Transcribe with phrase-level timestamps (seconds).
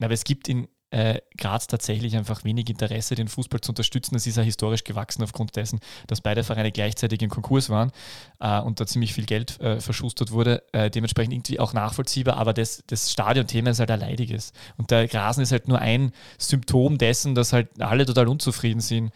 [0.00, 4.14] aber es gibt in äh, Graz tatsächlich einfach wenig Interesse, den Fußball zu unterstützen.
[4.14, 7.92] Es ist ja historisch gewachsen aufgrund dessen, dass beide Vereine gleichzeitig in Konkurs waren
[8.40, 10.62] äh, und da ziemlich viel Geld äh, verschustert wurde.
[10.72, 14.52] Äh, dementsprechend irgendwie auch nachvollziehbar, aber das, das Stadionthema ist halt ein leidiges.
[14.76, 19.12] Und der Grasen ist halt nur ein Symptom dessen, dass halt alle total unzufrieden sind.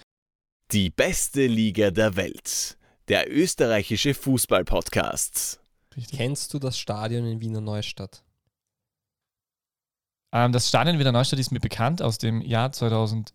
[0.72, 2.76] Die beste Liga der Welt.
[3.08, 5.60] Der österreichische Fußball-Podcast.
[6.14, 8.22] Kennst du das Stadion in Wiener Neustadt?
[10.32, 12.02] Ähm, das Stadion Wiener Neustadt ist mir bekannt.
[12.02, 13.32] Aus dem Jahr 2011,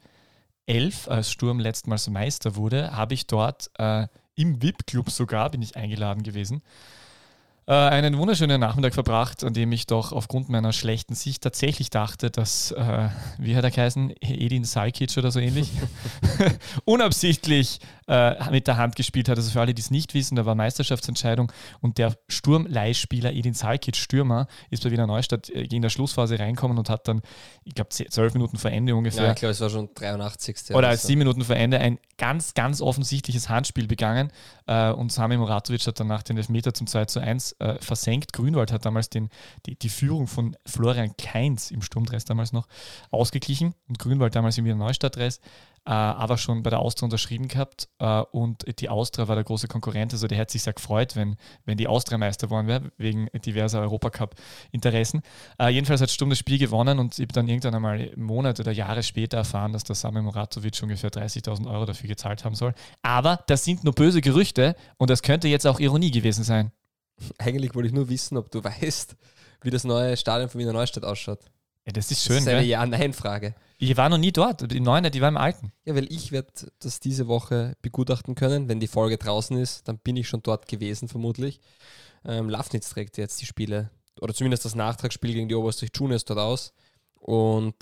[1.08, 6.24] als Sturm letztmals Meister wurde, habe ich dort äh, im VIP-Club sogar, bin ich eingeladen
[6.24, 6.62] gewesen,
[7.68, 12.32] äh, einen wunderschönen Nachmittag verbracht, an dem ich doch aufgrund meiner schlechten Sicht tatsächlich dachte,
[12.32, 15.70] dass, äh, wie hat er geheißen, Edin Salkic oder so ähnlich,
[16.86, 19.38] unabsichtlich äh, mit der Hand gespielt hat.
[19.38, 23.98] Also für alle, die es nicht wissen, da war Meisterschaftsentscheidung und der Sturmleihspieler Edin Salkic,
[23.98, 27.22] Stürmer, ist bei Wiener Neustadt äh, in der Schlussphase reinkommen und hat dann,
[27.66, 29.26] ich glaube, zwölf Minuten vor Ende ungefähr.
[29.26, 30.74] Ja, ich glaube, es war schon 83.
[30.74, 31.08] Oder so.
[31.08, 34.32] sieben Minuten vor Ende ein ganz, ganz offensichtliches Handspiel begangen
[34.68, 38.34] äh, und Sami Muratovic hat danach den Elfmeter zum 2 zu 1 äh, versenkt.
[38.34, 39.30] Grünwald hat damals den,
[39.66, 42.68] die, die Führung von Florian Keins im Sturmdress damals noch
[43.12, 45.40] ausgeglichen und Grünwald damals im Wiener Neustadtdress,
[45.86, 49.68] äh, aber schon bei der Austria unterschrieben gehabt äh, und die Austria war der große
[49.68, 53.28] Konkurrent, also der hat sich sehr gefreut, wenn, wenn die Austria Meister geworden wäre, wegen
[53.46, 55.22] diverser Europacup-Interessen.
[55.60, 58.72] Äh, jedenfalls hat Sturm das Spiel gewonnen und ich habe dann irgendwann einmal Monate oder
[58.72, 62.74] Jahre später erfahren, dass der Sami Muratovic ungefähr 30.000 Euro dafür gezahlt haben soll.
[63.02, 66.72] Aber das sind nur böse Gerüchte und das könnte jetzt auch Ironie gewesen sein.
[67.38, 69.16] Eigentlich wollte ich nur wissen, ob du weißt,
[69.62, 71.40] wie das neue Stadion von Wiener Neustadt ausschaut.
[71.86, 72.36] Ja, das ist schön.
[72.36, 73.56] Das ist eine Ja-Nein-Frage.
[73.78, 74.70] Ich war noch nie dort.
[74.72, 75.72] Die neuen, die war im alten.
[75.86, 78.68] Ja, weil ich werde das diese Woche begutachten können.
[78.68, 81.62] Wenn die Folge draußen ist, dann bin ich schon dort gewesen, vermutlich.
[82.26, 83.90] Ähm, Lafnitz trägt jetzt die Spiele,
[84.20, 86.74] oder zumindest das Nachtragsspiel gegen die Oberösterreich Juniors dort aus.
[87.16, 87.76] Und.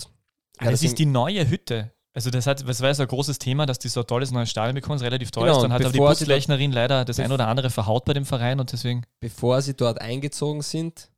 [0.60, 1.92] Ja, das ist die neue Hütte.
[2.16, 4.48] Also das, hat, das war so ein großes Thema, dass die so ein tolles neues
[4.48, 5.62] Stadion bekommen, relativ teuer genau, ist.
[5.64, 8.72] Dann hat aber die Buslechnerin leider das ein oder andere verhaut bei dem Verein und
[8.72, 9.02] deswegen.
[9.20, 11.10] Bevor sie dort eingezogen sind,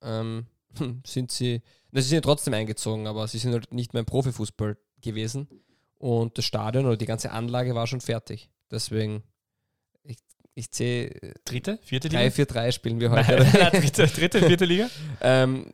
[0.00, 0.46] ähm,
[1.06, 4.06] sind sie, na, sie sind ja trotzdem eingezogen, aber sie sind halt nicht mehr im
[4.06, 5.46] Profifußball gewesen.
[5.98, 8.48] Und das Stadion oder die ganze Anlage war schon fertig.
[8.70, 9.24] Deswegen,
[10.04, 10.16] ich,
[10.54, 11.34] ich sehe.
[11.44, 12.20] Dritte, vierte Liga?
[12.20, 13.46] 3-4-3 spielen wir heute.
[13.52, 14.88] Nein, dritte, dritte, vierte Liga?
[15.20, 15.66] ähm,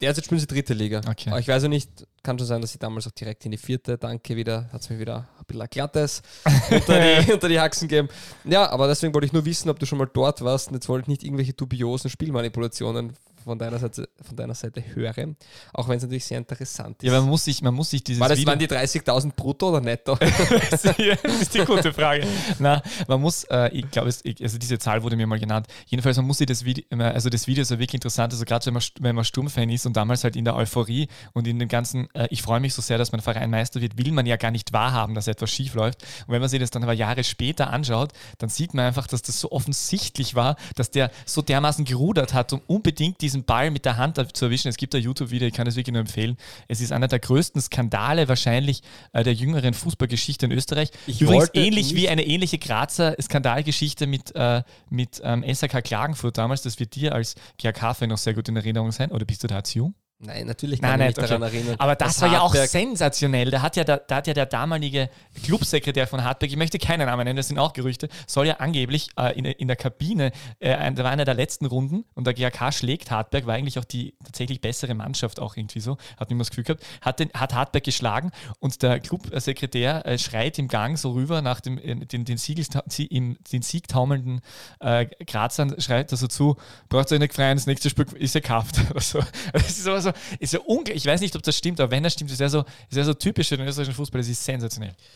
[0.00, 1.00] Derzeit spielen sie dritte Liga.
[1.08, 1.30] Okay.
[1.30, 3.56] Aber ich weiß ja nicht, kann schon sein, dass sie damals auch direkt in die
[3.56, 6.22] vierte, danke wieder, hat es mir wieder ein bisschen glattes
[6.70, 8.08] unter, die, unter die Haxen gegeben.
[8.44, 10.88] Ja, aber deswegen wollte ich nur wissen, ob du schon mal dort warst und jetzt
[10.90, 13.14] wollte ich nicht irgendwelche dubiosen Spielmanipulationen
[13.46, 15.36] von deiner Seite, von deiner Seite höre,
[15.72, 17.06] auch wenn es natürlich sehr interessant ist.
[17.06, 19.68] Ja, man muss sich, man muss sich dieses War das, Video waren die 30.000 brutto
[19.68, 20.16] oder netto?
[20.70, 22.26] das ist die gute Frage.
[22.58, 25.68] Na, man muss, äh, ich glaube, also diese Zahl wurde mir mal genannt.
[25.86, 28.66] Jedenfalls, man muss sich das Video, also das Video ist ja wirklich interessant, also gerade
[28.66, 31.68] wenn man, wenn man Sturmfan ist und damals halt in der Euphorie und in dem
[31.68, 34.36] ganzen, äh, ich freue mich so sehr, dass mein Verein Meister wird, will man ja
[34.36, 36.02] gar nicht wahrhaben, dass etwas schief läuft.
[36.26, 39.22] Und wenn man sich das dann aber Jahre später anschaut, dann sieht man einfach, dass
[39.22, 43.70] das so offensichtlich war, dass der so dermaßen gerudert hat, um unbedingt diesen diesen Ball
[43.70, 44.68] mit der Hand zu erwischen.
[44.68, 46.36] Es gibt ein YouTube-Video, ich kann es wirklich nur empfehlen.
[46.68, 48.82] Es ist einer der größten Skandale wahrscheinlich
[49.12, 50.90] äh, der jüngeren Fußballgeschichte in Österreich.
[51.06, 56.62] Ich Übrigens ähnlich wie eine ähnliche Grazer Skandalgeschichte mit, äh, mit ähm, SAK Klagenfurt damals.
[56.62, 59.12] Das wird dir als GAK-Fan noch sehr gut in Erinnerung sein.
[59.12, 59.94] Oder bist du da zu jung?
[60.18, 61.76] Nein, natürlich kann Nein, ich mich daran erinnern.
[61.78, 63.50] Aber das war ja auch sensationell.
[63.50, 65.10] Da hat ja, der, da hat ja der damalige
[65.44, 69.10] Clubsekretär von Hartberg, ich möchte keinen Namen nennen, das sind auch Gerüchte, soll ja angeblich
[69.18, 72.72] äh, in, in der Kabine, äh, da war einer der letzten Runden und der GAK
[72.72, 76.48] schlägt Hartberg, war eigentlich auch die tatsächlich bessere Mannschaft auch irgendwie so, hat mir das
[76.48, 81.12] Gefühl gehabt, hat, den, hat Hartberg geschlagen und der Clubsekretär äh, schreit im Gang so
[81.12, 84.40] rüber nach dem, äh, den, den, Siegel, den siegtaumelnden
[84.80, 86.56] äh, Grazern, schreit er so zu,
[86.88, 88.80] braucht euch nicht freien, das nächste Spiel ist ja Kraft.
[88.96, 89.20] Also,
[89.52, 90.96] das ist aber so, ist ja unglaublich.
[90.96, 93.04] Ich weiß nicht, ob das stimmt, aber wenn das stimmt, ist ja so, ist ja
[93.04, 94.20] so typisch für den österreichischen Fußball.
[94.20, 94.94] Das ist sensationell.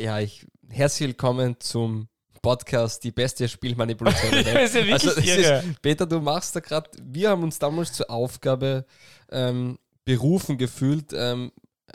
[0.00, 2.06] Ja, ich herzlich willkommen zum
[2.42, 7.30] Podcast Die beste Spielmanipulation ja, ist ja also, ist, Peter, du machst da gerade, wir
[7.30, 8.84] haben uns damals zur Aufgabe
[9.32, 11.50] ähm, berufen gefühlt, ähm,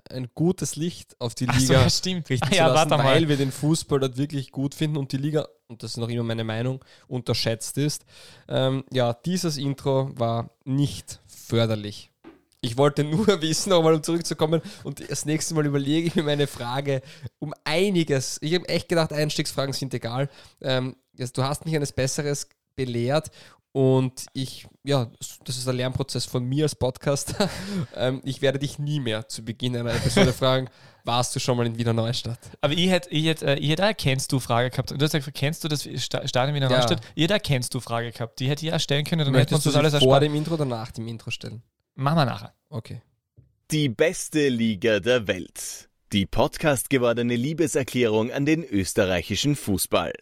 [0.09, 2.29] ein gutes Licht auf die Liga so, stimmt.
[2.29, 5.17] richten ah, ja, zu lassen, weil wir den Fußball dort wirklich gut finden und die
[5.17, 8.05] Liga, und das ist noch immer meine Meinung, unterschätzt ist.
[8.47, 11.19] Ähm, ja, dieses Intro war nicht
[11.49, 12.11] förderlich.
[12.61, 16.47] Ich wollte nur wissen, nochmal um zurückzukommen und das nächste Mal überlege ich mir meine
[16.47, 17.01] Frage
[17.39, 18.37] um einiges.
[18.41, 20.29] Ich habe echt gedacht, Einstiegsfragen sind egal.
[20.61, 23.31] Ähm, also du hast mich eines Besseres belehrt
[23.71, 25.11] und ich, ja,
[25.45, 27.49] das ist ein Lernprozess von mir als Podcaster.
[27.95, 30.69] ähm, ich werde dich nie mehr zu Beginn einer Episode fragen,
[31.03, 32.39] warst du schon mal in Wiener Neustadt?
[32.61, 34.91] Aber ich hätte, ich hätte, ich hätte kennst du Frage gehabt.
[34.91, 36.77] Du hast gesagt, kennst du das Stadion Wiener ja.
[36.77, 37.01] Neustadt?
[37.15, 38.39] Ich hätte kennst du Frage gehabt.
[38.39, 39.25] Die hätte ich ja stellen können.
[39.25, 41.63] Dann Möchtest du das alles vor dem Intro oder nach dem Intro stellen?
[41.95, 42.53] Machen wir nachher.
[42.69, 43.01] Okay.
[43.71, 45.89] Die beste Liga der Welt.
[46.11, 50.13] Die Podcast gewordene Liebeserklärung an den österreichischen Fußball.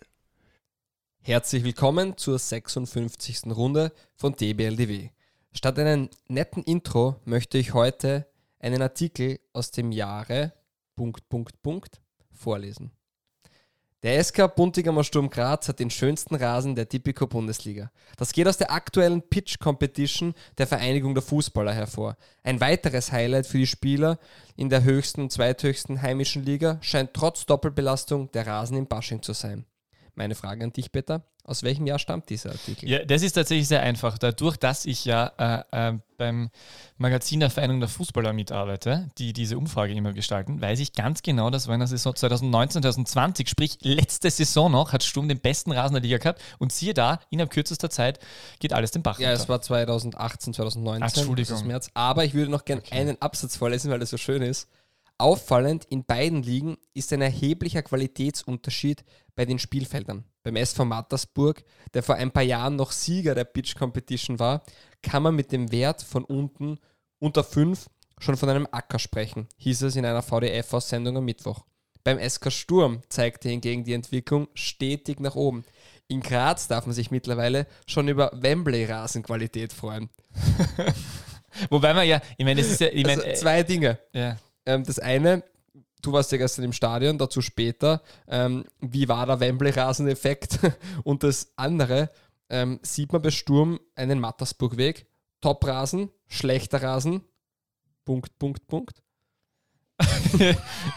[1.21, 3.45] Herzlich willkommen zur 56.
[3.47, 5.09] Runde von DBLDW.
[5.53, 8.27] Statt einem netten Intro möchte ich heute
[8.59, 10.53] einen Artikel aus dem Jahre
[10.97, 12.01] Punkt, Punkt, Punkt
[12.33, 12.91] vorlesen.
[14.03, 17.91] Der SK Buntigamer Sturm Graz hat den schönsten Rasen der Tipico Bundesliga.
[18.15, 22.17] Das geht aus der aktuellen Pitch Competition der Vereinigung der Fußballer hervor.
[22.43, 24.19] Ein weiteres Highlight für die Spieler
[24.55, 29.33] in der höchsten und zweithöchsten heimischen Liga scheint trotz Doppelbelastung der Rasen in Basching zu
[29.33, 29.65] sein.
[30.17, 31.21] Meine Frage an dich, Peter.
[31.43, 32.89] Aus welchem Jahr stammt dieser Artikel?
[32.89, 34.17] Ja, das ist tatsächlich sehr einfach.
[34.17, 36.49] Dadurch, dass ich ja äh, äh, beim
[36.97, 41.51] Magazin der Vereinigung der Fußballer mitarbeite, die diese Umfrage immer gestalten, weiß ich ganz genau,
[41.51, 45.71] dass war in der Saison 2019, 2020, sprich letzte Saison noch, hat Sturm den besten
[45.71, 48.19] Rasen der Liga gehabt und siehe da, innerhalb kürzester Zeit
[48.59, 51.67] geht alles den Bach Ja, es war 2018, 2019, Ach, Entschuldigung.
[51.67, 51.91] März.
[51.93, 54.67] Aber ich würde noch gerne einen Absatz vorlesen, weil das so schön ist.
[55.19, 59.03] Auffallend in beiden Ligen ist ein erheblicher Qualitätsunterschied
[59.35, 60.25] bei den Spielfeldern.
[60.43, 64.63] Beim SV Mattersburg, der vor ein paar Jahren noch Sieger der Pitch Competition war,
[65.01, 66.79] kann man mit dem Wert von unten
[67.19, 71.65] unter 5 schon von einem Acker sprechen, hieß es in einer VDF-Aussendung am Mittwoch.
[72.03, 75.65] Beim SK Sturm zeigte hingegen die Entwicklung stetig nach oben.
[76.07, 80.09] In Graz darf man sich mittlerweile schon über Wembley-Rasenqualität freuen.
[81.69, 83.99] Wobei man ja, ich meine, das ist ja, ich meine, Also zwei Dinge.
[84.13, 84.37] äh, ja.
[84.67, 85.43] Ähm, das eine,
[86.01, 88.03] du warst ja gestern im Stadion, dazu später.
[88.27, 90.59] Ähm, wie war der Wembley-Raseneffekt?
[91.03, 92.11] Und das andere,
[92.49, 95.07] ähm, sieht man bei Sturm einen Mattersburg-Weg.
[95.41, 97.21] Top-Rasen, schlechter Rasen.
[98.03, 99.01] Punkt, Punkt, Punkt.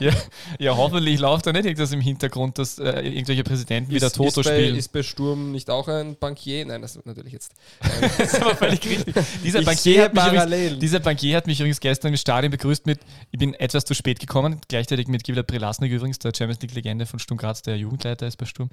[0.01, 0.13] Ja,
[0.59, 4.47] ja, hoffentlich läuft da nicht irgendwas im Hintergrund, dass äh, irgendwelche Präsidenten wieder Toto ist
[4.49, 4.77] bei, spielen.
[4.77, 6.67] Ist bei Sturm nicht auch ein Bankier?
[6.67, 7.53] Nein, das ist natürlich jetzt.
[8.19, 9.15] Das ist aber völlig richtig.
[9.43, 13.01] Dieser Bankier, hat mich übrigens, dieser Bankier hat mich übrigens gestern im Stadion begrüßt mit,
[13.31, 17.19] ich bin etwas zu spät gekommen, gleichzeitig mit Givila Prelasnik übrigens, der Champions League-Legende von
[17.19, 18.69] Sturm Graz, der Jugendleiter ist bei Sturm.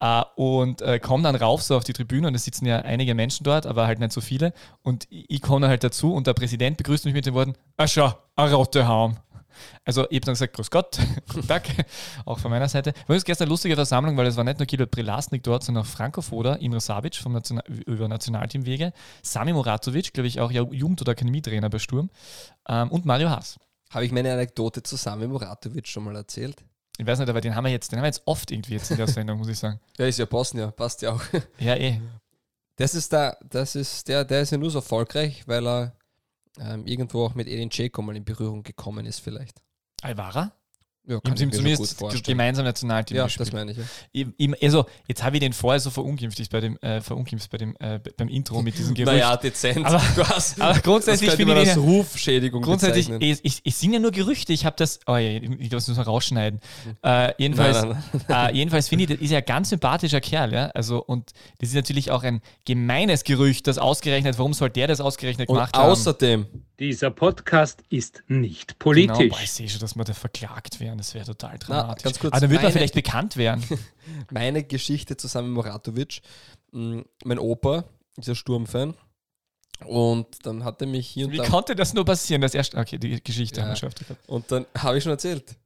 [0.00, 3.14] Äh, und äh, komme dann rauf so auf die Tribüne und es sitzen ja einige
[3.14, 4.54] Menschen dort, aber halt nicht so viele.
[4.82, 7.54] Und ich, ich komme dann halt dazu und der Präsident begrüßt mich mit den Worten,
[7.76, 9.16] ah schau, ein rote Haum.
[9.84, 10.98] Also ich habe dann gesagt, grüß Gott,
[11.32, 11.68] guten Tag,
[12.24, 12.92] auch von meiner Seite.
[12.92, 15.84] War übrigens gestern eine lustige Versammlung, weil es war nicht nur Kilo Prelasnik dort, sondern
[15.84, 20.62] auch Franko Foda, Imre Savic vom Nation über Nationalteamwege, Sami Moratovic, glaube ich auch ja,
[20.62, 22.10] Jugend- oder Akademietrainer bei Sturm
[22.68, 23.58] ähm, und Mario Haas.
[23.90, 26.62] Habe ich meine Anekdote zusammen mit Muratovic schon mal erzählt?
[26.98, 28.90] Ich weiß nicht, aber den haben wir jetzt, den haben wir jetzt oft irgendwie jetzt
[28.90, 29.80] in der Sendung, muss ich sagen.
[29.96, 31.22] Ja, ist ja Bosnien, passt ja auch.
[31.58, 32.00] Ja, eh.
[32.76, 35.92] Das ist der, das ist der, der ist ja nur so erfolgreich, weil er
[36.58, 39.62] ähm, irgendwo auch mit Edin Dzeko mal in Berührung gekommen ist, vielleicht.
[40.02, 40.52] Alvara?
[41.08, 43.48] Ja, mir schon zumindest gemeinsam Nationalteam Ja, gespielt.
[43.48, 43.78] das meine ich.
[44.12, 44.26] Ja.
[44.36, 47.74] Ich, also, jetzt habe ich den vorher so verunglimpft bei dem, äh, verunglimpft bei dem,
[47.80, 49.12] äh, beim Intro mit diesem Gerücht.
[49.12, 49.86] Naja, dezent.
[49.86, 53.30] Aber- du hast, aber grundsätzlich das könnte finde ich als den- Rufschädigung Grundsätzlich, bezeichnen.
[53.42, 54.52] ich, ich, ich sind ja nur Gerüchte.
[54.52, 56.60] Ich habe das, oh ja, ich das muss man rausschneiden.
[57.02, 60.52] Äh, jedenfalls, Nein, nein, Äh, jedenfalls finde ich, das ist ja ein ganz sympathischer Kerl,
[60.52, 60.66] ja.
[60.74, 65.00] Also, und das ist natürlich auch ein gemeines Gerücht, das ausgerechnet, warum soll der das
[65.00, 65.90] ausgerechnet Und gemacht haben?
[65.90, 66.46] außerdem,
[66.78, 69.30] Dieser Podcast ist nicht Genau, politisch.
[69.30, 70.97] boah, ich sehe schon, dass wir da verklagt werden.
[70.98, 72.04] Das wäre total Na, dramatisch.
[72.04, 73.64] ganz kurz, Aber dann wird man vielleicht bekannt werden.
[74.30, 76.20] meine Geschichte zusammen mit Moratovic.
[76.72, 77.84] Mm, Mein Opa
[78.16, 78.94] ist ja Sturmfan.
[79.86, 81.44] Und dann hat er mich hier und Wie da.
[81.48, 82.42] konnte das nur passieren?
[82.42, 83.66] Das erste, okay, die Geschichte Ja.
[83.66, 83.90] haben wir schon.
[84.26, 85.56] Und dann habe ich schon erzählt.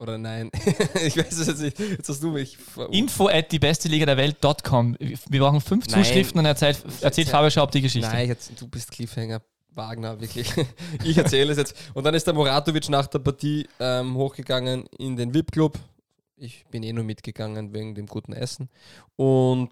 [0.00, 0.50] Oder nein?
[1.04, 1.78] ich weiß es jetzt nicht.
[1.78, 2.56] Jetzt hast du mich.
[2.56, 4.96] ver- Info at die beste Liga der Welt.com.
[4.98, 6.02] Wir brauchen fünf Nein.
[6.02, 8.08] Zuschriften und erzählt, erzählt Fabio Schaub die Geschichte.
[8.08, 9.42] Nein, jetzt, du bist Cliffhanger.
[9.74, 10.52] Wagner, wirklich.
[11.04, 11.76] Ich erzähle es jetzt.
[11.94, 15.78] Und dann ist der Moratovic nach der Partie ähm, hochgegangen in den VIP-Club.
[16.36, 18.68] Ich bin eh nur mitgegangen wegen dem guten Essen.
[19.16, 19.70] Und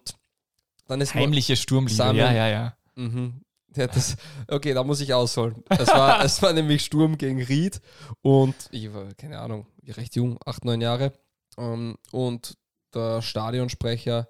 [0.87, 2.77] dann ist Heimliche Sturmliebe, ja, ja, ja.
[2.95, 3.41] Mhm.
[3.75, 4.15] Ja, das,
[4.47, 5.63] okay, da muss ich ausholen.
[5.69, 7.81] Es war, es war nämlich Sturm gegen Ried
[8.21, 11.13] und ich war, keine Ahnung, recht jung, acht, neun Jahre.
[11.57, 12.57] Ähm, und
[12.93, 14.27] der Stadionsprecher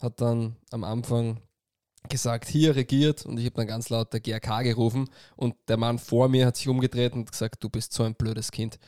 [0.00, 1.40] hat dann am Anfang
[2.08, 5.98] gesagt, hier regiert und ich habe dann ganz laut der GRK gerufen und der Mann
[5.98, 8.78] vor mir hat sich umgedreht und gesagt, du bist so ein blödes Kind.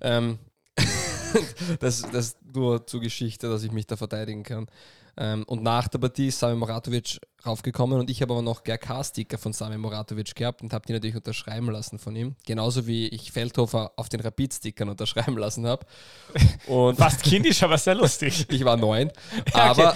[0.00, 0.38] Ähm,
[1.80, 4.66] das, das nur zur Geschichte, dass ich mich da verteidigen kann.
[5.16, 9.38] Ähm, und nach der Partie ist Sami Moratovic raufgekommen und ich habe aber noch GRK-Sticker
[9.38, 12.36] von Sami Moratovic gehabt und habe die natürlich unterschreiben lassen von ihm.
[12.46, 15.86] Genauso wie ich Feldhofer auf den Rapid-Stickern unterschreiben lassen habe.
[16.66, 18.46] Und Fast kindisch, aber sehr lustig.
[18.50, 19.10] ich war neun.
[19.52, 19.94] Aber,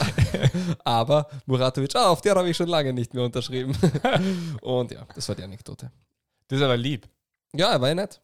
[0.85, 3.77] aber Muratovic, ah, auf der habe ich schon lange nicht mehr unterschrieben.
[4.61, 5.91] Und ja, das war die Anekdote.
[6.49, 7.09] Das ist aber lieb.
[7.55, 8.21] Ja, er war ja nett.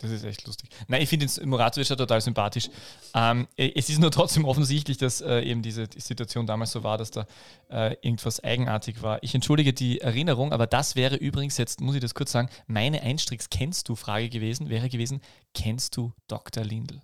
[0.00, 0.70] Das ist echt lustig.
[0.86, 2.70] Nein, ich finde den Muratovic ja total sympathisch.
[3.14, 6.98] Ähm, es ist nur trotzdem offensichtlich, dass äh, eben diese die Situation damals so war,
[6.98, 7.26] dass da
[7.68, 9.20] äh, irgendwas eigenartig war.
[9.24, 13.02] Ich entschuldige die Erinnerung, aber das wäre übrigens, jetzt muss ich das kurz sagen, meine
[13.02, 15.20] Einstricks kennst du Frage gewesen, wäre gewesen,
[15.52, 16.62] kennst du Dr.
[16.64, 17.00] Lindl?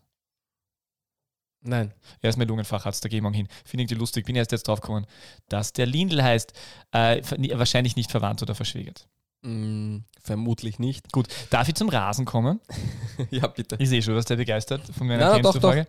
[1.62, 1.92] Nein.
[2.20, 3.48] Er ist mein Lungenfacharzt, da gehen wir hin.
[3.64, 4.26] Finde ich die lustig.
[4.26, 5.06] Bin erst jetzt drauf gekommen,
[5.48, 6.52] dass der Lindl heißt,
[6.92, 7.22] äh,
[7.54, 9.08] wahrscheinlich nicht verwandt oder verschwägert.
[9.44, 11.12] Mm, vermutlich nicht.
[11.12, 12.60] Gut, darf ich zum Rasen kommen?
[13.30, 13.76] ja, bitte.
[13.78, 15.86] Ich sehe schon, dass der begeistert von meiner Ja, doch, Frage.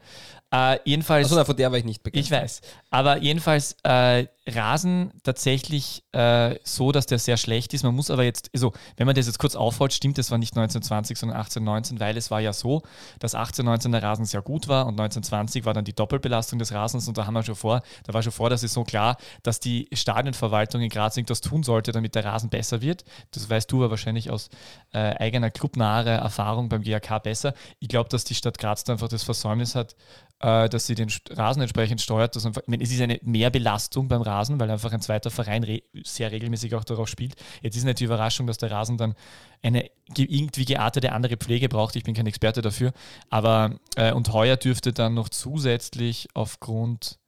[0.52, 1.32] Äh, jedenfalls.
[1.32, 2.38] Also, von der war ich nicht begeistert.
[2.38, 2.62] Ich weiß.
[2.90, 7.84] Aber jedenfalls äh, Rasen tatsächlich äh, so, dass der sehr schlecht ist.
[7.84, 10.52] Man muss aber jetzt, also wenn man das jetzt kurz aufholt, stimmt, das war nicht
[10.52, 12.84] 1920, sondern 1819, weil es war ja so,
[13.20, 17.08] dass 1819 der Rasen sehr gut war und 1920 war dann die Doppelbelastung des Rasens
[17.08, 19.60] und da haben wir schon vor, da war schon vor, dass es so klar, dass
[19.60, 23.04] die Stadionverwaltung in Graz irgendwas tun sollte, damit der Rasen besser wird.
[23.32, 24.50] Das weißt du aber wahrscheinlich aus
[24.94, 27.54] äh, eigener clubnaher Erfahrung beim GAK besser.
[27.80, 29.96] Ich glaube, dass die Stadt Graz da einfach das Versäumnis hat,
[30.40, 32.36] äh, dass sie den Rasen entsprechend steuert.
[32.36, 35.64] Dass einfach, ich meine, es ist eine Mehrbelastung beim Rasen, weil einfach ein zweiter Verein
[35.64, 37.36] re sehr regelmäßig auch darauf spielt.
[37.62, 39.16] Jetzt ist nicht die Überraschung, dass der Rasen dann
[39.62, 41.96] eine irgendwie geartete andere Pflege braucht.
[41.96, 42.94] Ich bin kein Experte dafür.
[43.30, 47.20] Aber äh, und heuer dürfte dann noch zusätzlich aufgrund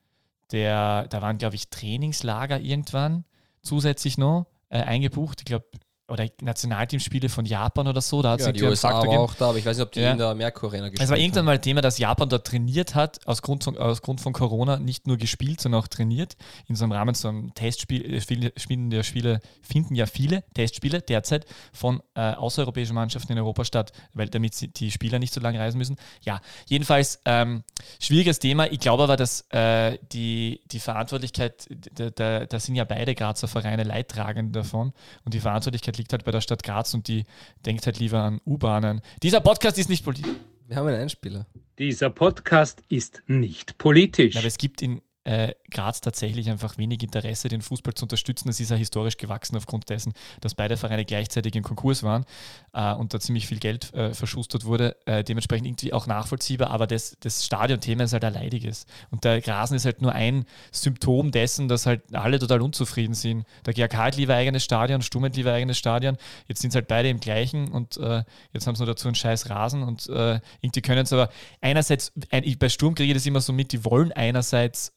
[0.52, 3.26] der, da waren glaube ich Trainingslager irgendwann
[3.62, 5.42] zusätzlich noch äh, eingebucht.
[5.42, 5.66] Ich glaube,
[6.08, 8.22] oder Nationalteamspiele von Japan oder so.
[8.22, 10.12] Da hat ja, die USA war auch da, aber ich weiß nicht, ob die ja.
[10.12, 11.04] in der Merkur Arena gespielt haben.
[11.06, 14.22] Es war irgendwann mal Thema, dass Japan dort trainiert hat, aus Grund, von, aus Grund
[14.22, 16.38] von Corona nicht nur gespielt, sondern auch trainiert.
[16.68, 21.02] In so einem Rahmen so einem Testspiel, äh, Spielen der Spiele finden ja viele Testspiele
[21.02, 25.60] derzeit von äh, außereuropäischen Mannschaften in Europa statt, weil damit die Spieler nicht so lange
[25.60, 25.98] reisen müssen.
[26.24, 27.64] Ja, jedenfalls ähm,
[28.00, 28.72] schwieriges Thema.
[28.72, 33.48] Ich glaube aber, dass äh, die, die Verantwortlichkeit, da, da, da sind ja beide Grazer
[33.48, 34.94] Vereine leidtragend davon
[35.26, 37.26] und die Verantwortlichkeit liegt halt bei der Stadt Graz und die
[37.66, 39.02] denkt halt lieber an U-Bahnen.
[39.24, 40.32] Dieser Podcast ist nicht politisch.
[40.68, 41.48] Wir haben einen Einspieler.
[41.80, 44.36] Dieser Podcast ist nicht politisch.
[44.36, 48.48] Aber es gibt in äh, Graz tatsächlich einfach wenig Interesse, den Fußball zu unterstützen.
[48.48, 52.24] Das ist ja historisch gewachsen aufgrund dessen, dass beide Vereine gleichzeitig im Konkurs waren
[52.72, 54.96] äh, und da ziemlich viel Geld äh, verschustert wurde.
[55.06, 58.86] Äh, dementsprechend irgendwie auch nachvollziehbar, aber das, das Stadionthema ist halt ein leidiges.
[59.12, 63.46] Und der Grasen ist halt nur ein Symptom dessen, dass halt alle total unzufrieden sind.
[63.66, 66.16] Der GAK hat lieber eigenes Stadion, Sturm lieber eigenes Stadion.
[66.48, 69.16] Jetzt sind es halt beide im gleichen und äh, jetzt haben sie nur dazu einen
[69.16, 71.30] scheiß Rasen und äh, irgendwie können es aber
[71.60, 74.94] einerseits, ein, bei Sturm kriege ich das immer so mit, die wollen einerseits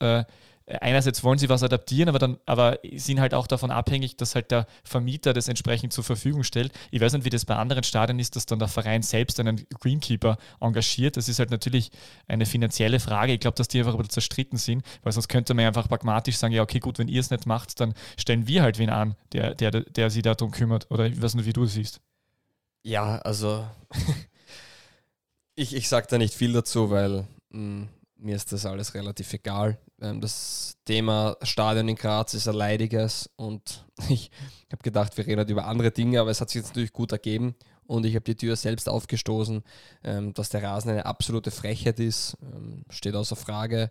[0.81, 4.51] einerseits wollen sie was adaptieren, aber dann aber sind halt auch davon abhängig, dass halt
[4.51, 6.73] der Vermieter das entsprechend zur Verfügung stellt.
[6.91, 9.67] Ich weiß nicht, wie das bei anderen Stadien ist, dass dann der Verein selbst einen
[9.81, 11.17] Greenkeeper engagiert.
[11.17, 11.91] Das ist halt natürlich
[12.29, 13.33] eine finanzielle Frage.
[13.33, 16.55] Ich glaube, dass die einfach ein zerstritten sind, weil sonst könnte man einfach pragmatisch sagen,
[16.55, 19.55] ja, okay, gut, wenn ihr es nicht macht, dann stellen wir halt wen an, der,
[19.55, 20.91] der, der sich darum kümmert.
[20.91, 22.01] Oder ich weiß nicht, wie du es siehst.
[22.83, 23.67] Ja, also
[25.55, 27.89] ich, ich sage da nicht viel dazu, weil mh, mm,
[28.23, 29.79] mir ist das alles relativ egal.
[30.01, 34.31] Ähm, das Thema Stadion in Graz ist ein leidiges und ich
[34.73, 37.13] habe gedacht, wir reden halt über andere Dinge, aber es hat sich jetzt natürlich gut
[37.13, 37.55] ergeben
[37.91, 39.63] und ich habe die Tür selbst aufgestoßen,
[40.05, 43.91] ähm, dass der Rasen eine absolute Frechheit ist, ähm, steht außer Frage.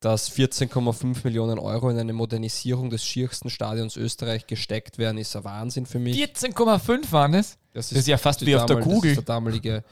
[0.00, 5.44] Dass 14,5 Millionen Euro in eine Modernisierung des schiersten Stadions Österreich gesteckt werden, ist ein
[5.44, 6.18] Wahnsinn für mich.
[6.18, 7.56] 14,5 waren es?
[7.72, 9.12] Das ist, das ist ja fast wie auf der Google.
[9.12, 9.84] Das ist der damalige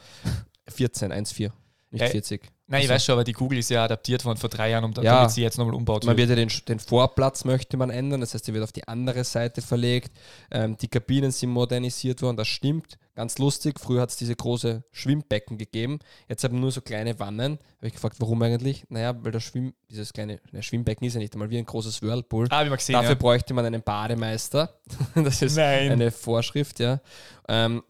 [0.67, 1.51] 14, 1,4,
[1.95, 2.41] nicht äh, 40.
[2.67, 4.85] Nein, also, ich weiß schon, aber die Kugel ist ja adaptiert worden vor drei Jahren,
[4.85, 6.03] um, ja, damit sie jetzt nochmal umbaut.
[6.03, 8.87] Man wird ja den, den, Vorplatz möchte man ändern, das heißt, der wird auf die
[8.87, 10.11] andere Seite verlegt.
[10.49, 12.97] Ähm, die Kabinen sind modernisiert worden, das stimmt.
[13.13, 17.59] Ganz lustig, früher hat es diese große Schwimmbecken gegeben, jetzt haben nur so kleine Wannen.
[17.77, 18.83] Habe ich gefragt, warum eigentlich?
[18.89, 22.47] Naja, weil das Schwimm, dieses kleine Schwimmbecken ist ja nicht einmal wie ein großes Whirlpool.
[22.49, 23.15] Ah, wie man gesehen, Dafür ja.
[23.15, 24.79] bräuchte man einen Bademeister.
[25.15, 25.91] das ist Nein.
[25.91, 26.99] eine Vorschrift, ja.
[27.47, 27.83] Ähm,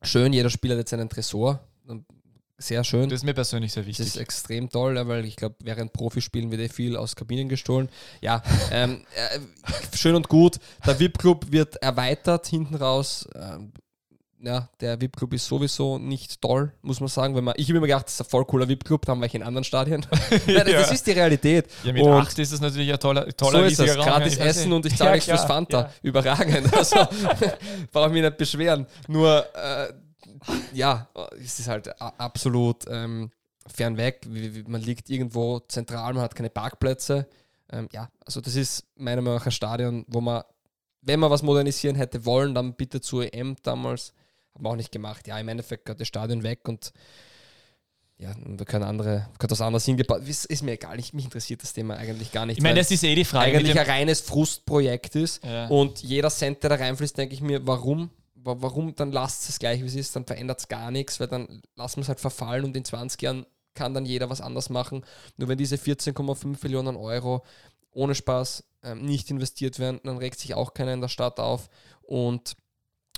[0.00, 1.60] schön, jeder Spieler hat jetzt einen Tresor
[2.58, 3.08] sehr schön.
[3.08, 4.06] Das ist mir persönlich sehr wichtig.
[4.06, 7.88] Das ist extrem toll, weil ich glaube, während Profispielen wird eh viel aus Kabinen gestohlen.
[8.20, 10.56] Ja, ähm, äh, schön und gut.
[10.86, 13.28] Der VIP-Club wird erweitert hinten raus.
[13.34, 13.72] Ähm,
[14.40, 17.34] ja, der VIP-Club ist sowieso nicht toll, muss man sagen.
[17.34, 19.34] Wenn man, ich habe immer gedacht, das ist ein voll cooler VIP-Club, da haben wir
[19.34, 20.06] in anderen Stadien.
[20.46, 20.80] ja, das, ja.
[20.80, 21.66] ist die Realität.
[21.84, 24.72] Ja, mit und 8 ist es natürlich ein toller, toller So ist es, gratis Essen
[24.72, 25.92] und ich zahle nichts fürs Fanta.
[26.02, 26.72] Überragend.
[26.76, 26.96] Also
[27.90, 28.86] brauche ich mich nicht beschweren.
[29.08, 29.92] Nur äh,
[30.72, 31.08] ja,
[31.40, 33.30] es ist halt absolut ähm,
[33.66, 34.26] fern weg.
[34.66, 37.26] Man liegt irgendwo zentral, man hat keine Parkplätze.
[37.72, 40.42] Ähm, ja, also das ist meiner Meinung nach ein Stadion, wo man,
[41.02, 44.12] wenn man was modernisieren hätte wollen, dann bitte zur EM damals.
[44.54, 45.26] Haben wir auch nicht gemacht.
[45.26, 46.92] Ja, im Endeffekt geht das Stadion weg und
[48.18, 50.26] ja, da können andere, kann was anderes hingebaut.
[50.26, 52.56] Ist, ist mir egal, ich, mich interessiert das Thema eigentlich gar nicht.
[52.56, 53.58] Ich meine, das ist eh die Frage.
[53.58, 55.66] Eigentlich ein reines Frustprojekt ist ja.
[55.66, 58.10] und jeder Cent, der da reinfließt, denke ich mir, warum
[58.46, 61.62] warum dann lasst es gleich, wie es ist, dann verändert es gar nichts, weil dann
[61.74, 65.04] lassen wir es halt verfallen und in 20 Jahren kann dann jeder was anders machen.
[65.36, 67.44] Nur wenn diese 14,5 Millionen Euro
[67.90, 71.68] ohne Spaß ähm, nicht investiert werden, dann regt sich auch keiner in der Stadt auf
[72.02, 72.56] und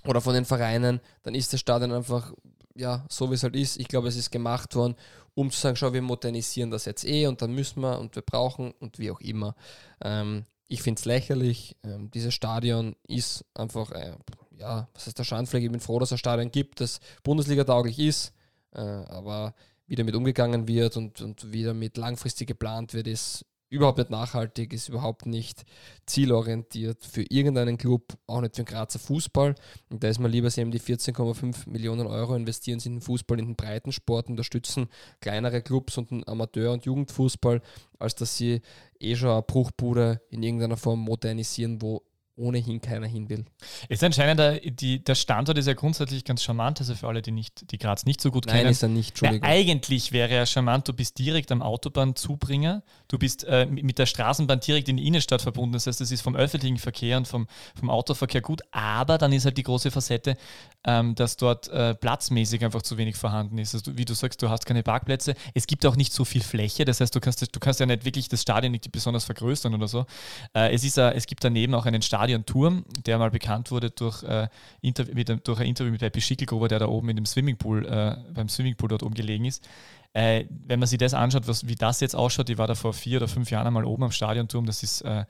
[0.04, 2.32] oder von den Vereinen, dann ist das Stadion einfach
[2.78, 3.78] ja, so wie es halt ist.
[3.78, 4.94] Ich glaube, es ist gemacht worden,
[5.34, 8.22] um zu sagen, schau, wir modernisieren das jetzt eh und dann müssen wir und wir
[8.22, 9.56] brauchen und wie auch immer.
[10.00, 11.76] Ähm, ich finde es lächerlich.
[11.82, 14.14] Ähm, dieses Stadion ist einfach, äh,
[14.58, 15.62] ja, was heißt der Schandfleck?
[15.62, 18.32] Ich bin froh, dass es ein Stadion gibt, das Bundesliga tauglich ist,
[18.74, 19.54] äh, aber
[19.86, 24.72] wie damit umgegangen wird und, und wie damit langfristig geplant wird, ist überhaupt nicht nachhaltig,
[24.72, 25.64] ist überhaupt nicht
[26.06, 29.54] zielorientiert für irgendeinen Club, auch nicht für den Grazer Fußball.
[29.90, 33.02] Und da ist man lieber, sie haben die 14,5 Millionen Euro investieren sie in den
[33.02, 34.88] Fußball, in den Breitensport, unterstützen
[35.20, 37.60] kleinere Clubs und den Amateur- und Jugendfußball,
[37.98, 38.62] als dass sie
[39.00, 42.02] eh schon eine Bruchbude in irgendeiner Form modernisieren, wo
[42.38, 43.44] ohnehin keiner hin will.
[43.88, 47.32] Ist anscheinend, der, die, der Standort ist ja grundsätzlich ganz charmant, also für alle, die,
[47.32, 48.70] nicht, die Graz nicht so gut Nein, kennen.
[48.70, 49.42] ist er nicht, Entschuldigung.
[49.42, 54.06] Weil eigentlich wäre er charmant, du bist direkt am Autobahnzubringer, du bist äh, mit der
[54.06, 57.48] Straßenbahn direkt in die Innenstadt verbunden, das heißt, das ist vom öffentlichen Verkehr und vom,
[57.78, 60.36] vom Autoverkehr gut, aber dann ist halt die große Facette,
[60.84, 63.74] ähm, dass dort äh, platzmäßig einfach zu wenig vorhanden ist.
[63.74, 66.84] Also, wie du sagst, du hast keine Parkplätze, es gibt auch nicht so viel Fläche,
[66.84, 69.88] das heißt, du kannst, du kannst ja nicht wirklich das Stadion nicht besonders vergrößern oder
[69.88, 70.06] so.
[70.54, 74.22] Äh, es, ist, es gibt daneben auch einen Stadion, Stadionturm, der mal bekannt wurde durch,
[74.22, 74.48] äh,
[74.82, 78.48] mit, durch ein Interview mit Peppi Schickelgruber, der da oben in dem Swimmingpool, äh, beim
[78.48, 79.66] Swimmingpool dort oben gelegen ist.
[80.14, 82.94] Äh, wenn man sich das anschaut, was, wie das jetzt ausschaut, die war da vor
[82.94, 85.26] vier oder fünf Jahren einmal oben am Stadionturm, das ist, äh,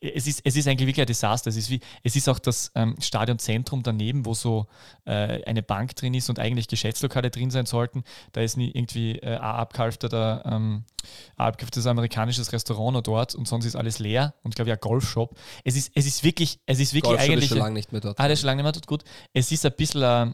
[0.00, 1.50] es ist, es ist eigentlich wirklich ein Desaster.
[1.50, 4.66] Es ist, wie, es ist auch das ähm, Stadionzentrum daneben, wo so
[5.04, 8.02] äh, eine Bank drin ist und eigentlich Geschäftslokale drin sein sollten.
[8.32, 10.84] Da ist nie irgendwie äh, ein abgehalfterter, ähm,
[11.36, 15.38] abgehalftertes amerikanisches Restaurant noch dort und sonst ist alles leer und glaube ich ein Golfshop.
[15.64, 17.44] Es ist, es ist wirklich, es ist wirklich Golfshop eigentlich.
[17.44, 18.18] Ist schon lange nicht mehr dort.
[18.18, 19.04] Ah, der ist schon lange nicht mehr dort, gut.
[19.32, 20.32] Es ist ein bisschen, äh,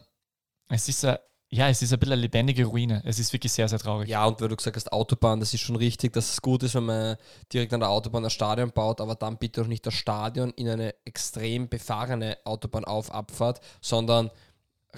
[0.69, 1.17] es ist ein
[1.55, 3.01] ja, es ist ein bisschen eine lebendige Ruine.
[3.05, 4.09] Es ist wirklich sehr, sehr traurig.
[4.09, 6.75] Ja, und weil du gesagt hast, Autobahn, das ist schon richtig, dass es gut ist,
[6.75, 7.15] wenn man
[7.53, 10.67] direkt an der Autobahn ein Stadion baut, aber dann bitte auch nicht das Stadion in
[10.67, 14.31] eine extrem befahrene Autobahn auf Abfahrt, sondern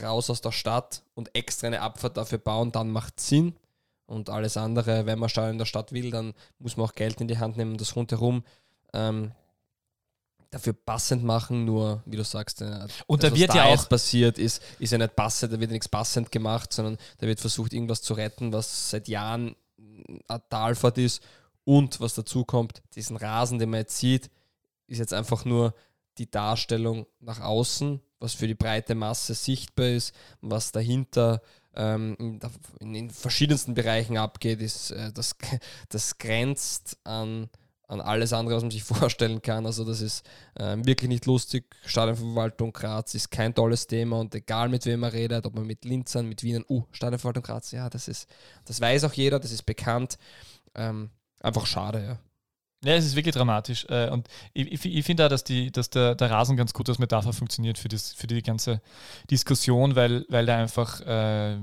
[0.02, 3.54] raus aus der Stadt und extra eine Abfahrt dafür bauen, dann macht Sinn.
[4.08, 7.22] Und alles andere, wenn man Stadion in der Stadt will, dann muss man auch Geld
[7.22, 8.44] in die Hand nehmen, das rundherum
[8.94, 9.32] ähm,
[10.50, 13.68] dafür passend machen, nur wie du sagst, äh, und das, da wird was ja da
[13.68, 17.28] auch jetzt passiert ist, ist ja nicht passend, da wird nichts passend gemacht, sondern da
[17.28, 19.56] wird versucht, irgendwas zu retten, was seit Jahren
[20.28, 21.22] eine Talfahrt ist.
[21.64, 24.30] Und was dazu kommt, diesen Rasen, den man jetzt sieht,
[24.88, 25.74] ist jetzt einfach nur
[26.18, 31.42] die Darstellung nach außen, was für die breite Masse sichtbar ist, was dahinter
[31.76, 32.40] ähm, in,
[32.80, 35.36] in, in, verschiedensten Bereichen abgeht, ist äh, das,
[35.90, 37.50] das grenzt an
[37.88, 39.66] an alles andere, was man sich vorstellen kann.
[39.66, 41.66] Also das ist äh, wirklich nicht lustig.
[41.86, 45.86] Stadionverwaltung Graz ist kein tolles Thema und egal mit wem man redet, ob man mit
[45.86, 48.30] Linzern, mit Wienern, uh, Stadionverwaltung Graz, ja, das ist,
[48.66, 50.18] das weiß auch jeder, das ist bekannt.
[50.76, 52.20] Ähm, einfach schade, ja.
[52.86, 53.86] Ja, es ist wirklich dramatisch.
[53.90, 57.00] Äh, und ich, ich, finde auch, dass, die, dass der, der Rasen ganz gut als
[57.00, 58.82] Metapher funktioniert für, das, für die ganze
[59.32, 61.58] Diskussion, weil, weil da einfach, äh,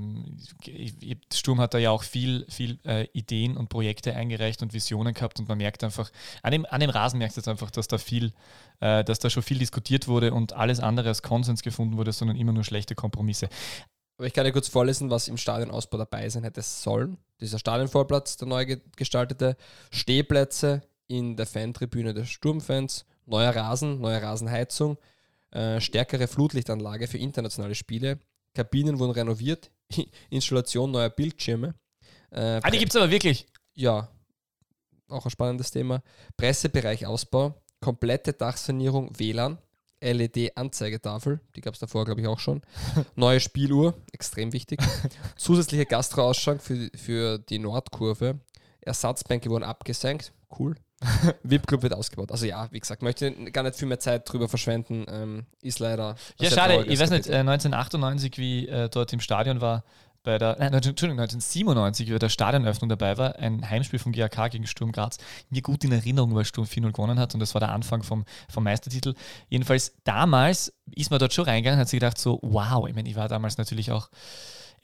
[1.33, 5.39] Sturm hat da ja auch viel, viel äh, Ideen und Projekte eingereicht und Visionen gehabt
[5.39, 6.11] und man merkt einfach,
[6.43, 8.33] an dem, an dem Rasen merkt es einfach, dass da viel,
[8.81, 12.35] äh, dass da schon viel diskutiert wurde und alles andere als Konsens gefunden wurde, sondern
[12.35, 13.47] immer nur schlechte Kompromisse.
[14.17, 17.17] Aber ich kann dir kurz vorlesen, was im Stadionausbau dabei sein hätte sollen.
[17.39, 19.55] Dieser Stadionvorplatz, der neu gestaltete,
[19.91, 24.97] Stehplätze, in der Fantribüne der Sturmfans, neuer Rasen, neue Rasenheizung,
[25.51, 28.19] äh, stärkere Flutlichtanlage für internationale Spiele,
[28.53, 29.71] Kabinen wurden renoviert,
[30.29, 31.75] Installation neuer Bildschirme.
[32.31, 33.47] Äh, ah, die gibt es aber wirklich.
[33.73, 34.09] Ja,
[35.09, 36.01] auch ein spannendes Thema.
[36.37, 39.59] Pressebereich Ausbau, komplette Dachsanierung, WLAN,
[40.01, 42.61] LED-Anzeigetafel, die gab es davor, glaube ich, auch schon.
[43.15, 44.79] Neue Spieluhr, extrem wichtig.
[45.35, 48.39] Zusätzliche Gastroausschank für, für die Nordkurve.
[48.81, 50.75] Ersatzbänke wurden abgesenkt, cool.
[51.43, 52.31] VIP-Club wird ausgebaut.
[52.31, 55.05] Also ja, wie gesagt, möchte gar nicht viel mehr Zeit drüber verschwenden.
[55.09, 56.15] Ähm, ist leider.
[56.39, 56.85] Ja, schade.
[56.87, 59.83] Ich weiß nicht, äh, 1998, wie äh, dort im Stadion war,
[60.25, 64.51] bei der, nein, Entschuldigung, 1997, wie bei der Stadionöffnung dabei war, ein Heimspiel von GAK
[64.51, 65.17] gegen Sturm Graz,
[65.49, 68.25] mir gut in Erinnerung, weil Sturm 4-0 gewonnen hat und das war der Anfang vom,
[68.49, 69.13] vom Meistertitel.
[69.47, 73.15] Jedenfalls damals ist man dort schon reingegangen, hat sich gedacht so, wow, ich meine, ich
[73.15, 74.09] war damals natürlich auch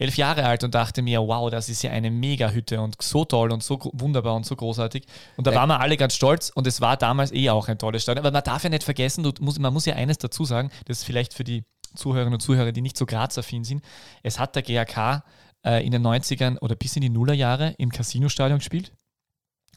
[0.02, 3.52] elf Jahre alt und dachte mir, wow, das ist ja eine Mega-Hütte und so toll
[3.52, 5.06] und so wunderbar und so großartig.
[5.38, 8.02] Und da waren wir alle ganz stolz und es war damals eh auch ein tolles
[8.04, 8.26] Stadion.
[8.26, 11.04] Aber man darf ja nicht vergessen, du, man muss ja eines dazu sagen, das ist
[11.04, 11.64] vielleicht für die
[11.96, 13.84] Zuhörerinnen und Zuhörer, die nicht so Graz-affin sind.
[14.24, 15.24] Es hat der GAK
[15.64, 18.92] äh, in den 90ern oder bis in die Nullerjahre im Casino-Stadion gespielt.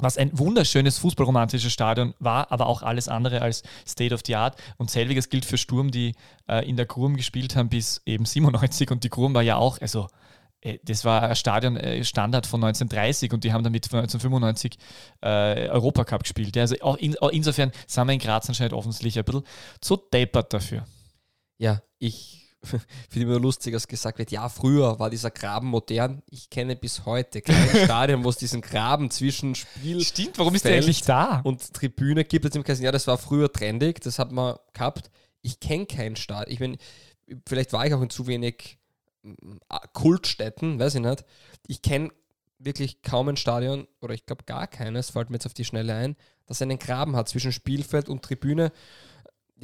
[0.01, 4.61] Was ein wunderschönes fußballromantisches Stadion war, aber auch alles andere als State of the Art.
[4.77, 6.15] Und selbiges gilt für Sturm, die
[6.49, 9.81] äh, in der Grum gespielt haben bis eben 97 und die Grum war ja auch,
[9.81, 10.09] also
[10.61, 14.79] äh, das war ein Stadion äh, Standard von 1930 und die haben damit von 1995
[15.23, 16.57] äh, Europacup gespielt.
[16.57, 19.45] Also auch in, auch insofern sind wir in Graz anscheinend offensichtlich ein bisschen
[19.81, 20.85] zu deppert dafür.
[21.59, 22.44] Ja, ich
[23.11, 26.23] finde immer lustig, dass gesagt wird, ja, früher war dieser Graben modern.
[26.31, 30.65] Ich kenne bis heute kein Stadion, wo es diesen Graben zwischen Spiel Stimmt, warum ist
[30.65, 31.41] der eigentlich da?
[31.45, 32.45] und Tribüne gibt.
[32.45, 35.11] Jetzt im Kasten, ja, das war früher trendig, das hat man gehabt.
[35.43, 36.53] Ich kenne kein Stadion.
[36.53, 36.79] Ich meine,
[37.47, 38.79] vielleicht war ich auch in zu wenig
[39.23, 39.57] mm,
[39.93, 41.25] Kultstätten, weiß ich nicht.
[41.67, 42.11] Ich kenne
[42.59, 45.95] wirklich kaum ein Stadion, oder ich glaube gar keines, fällt mir jetzt auf die Schnelle
[45.95, 48.73] ein, das einen Graben hat zwischen Spielfeld und Tribüne.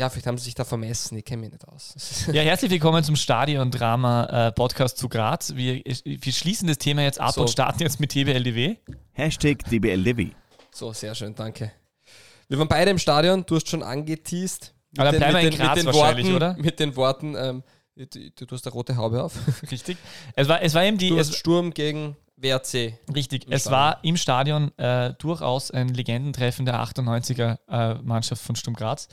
[0.01, 1.93] Ja, vielleicht haben sie sich da vermessen, ich kenne mich nicht aus.
[2.33, 5.55] Ja, herzlich willkommen zum Stadion-Drama-Podcast zu Graz.
[5.57, 7.43] Wir, wir schließen das Thema jetzt ab So.
[7.43, 8.77] und starten jetzt mit TBLDW.
[9.13, 10.31] Hashtag DBLDW.
[10.73, 11.71] So, sehr schön, danke.
[12.49, 14.73] Wir waren beide im Stadion, du hast schon angeteased.
[14.93, 16.57] Mit Aber dann bleiben wir in Graz wahrscheinlich, Worten, oder?
[16.57, 17.63] Mit den Worten, ähm,
[17.95, 18.07] du,
[18.47, 19.35] du hast eine rote Haube auf.
[19.71, 19.99] Richtig.
[20.35, 21.11] Es war, es war eben die.
[21.11, 22.99] Du Es, hast Sturm gegen WRC.
[23.15, 23.73] Richtig, es Stadion.
[23.73, 29.09] war im Stadion äh, durchaus ein Legendentreffen der 98er äh, Mannschaft von Sturm Graz.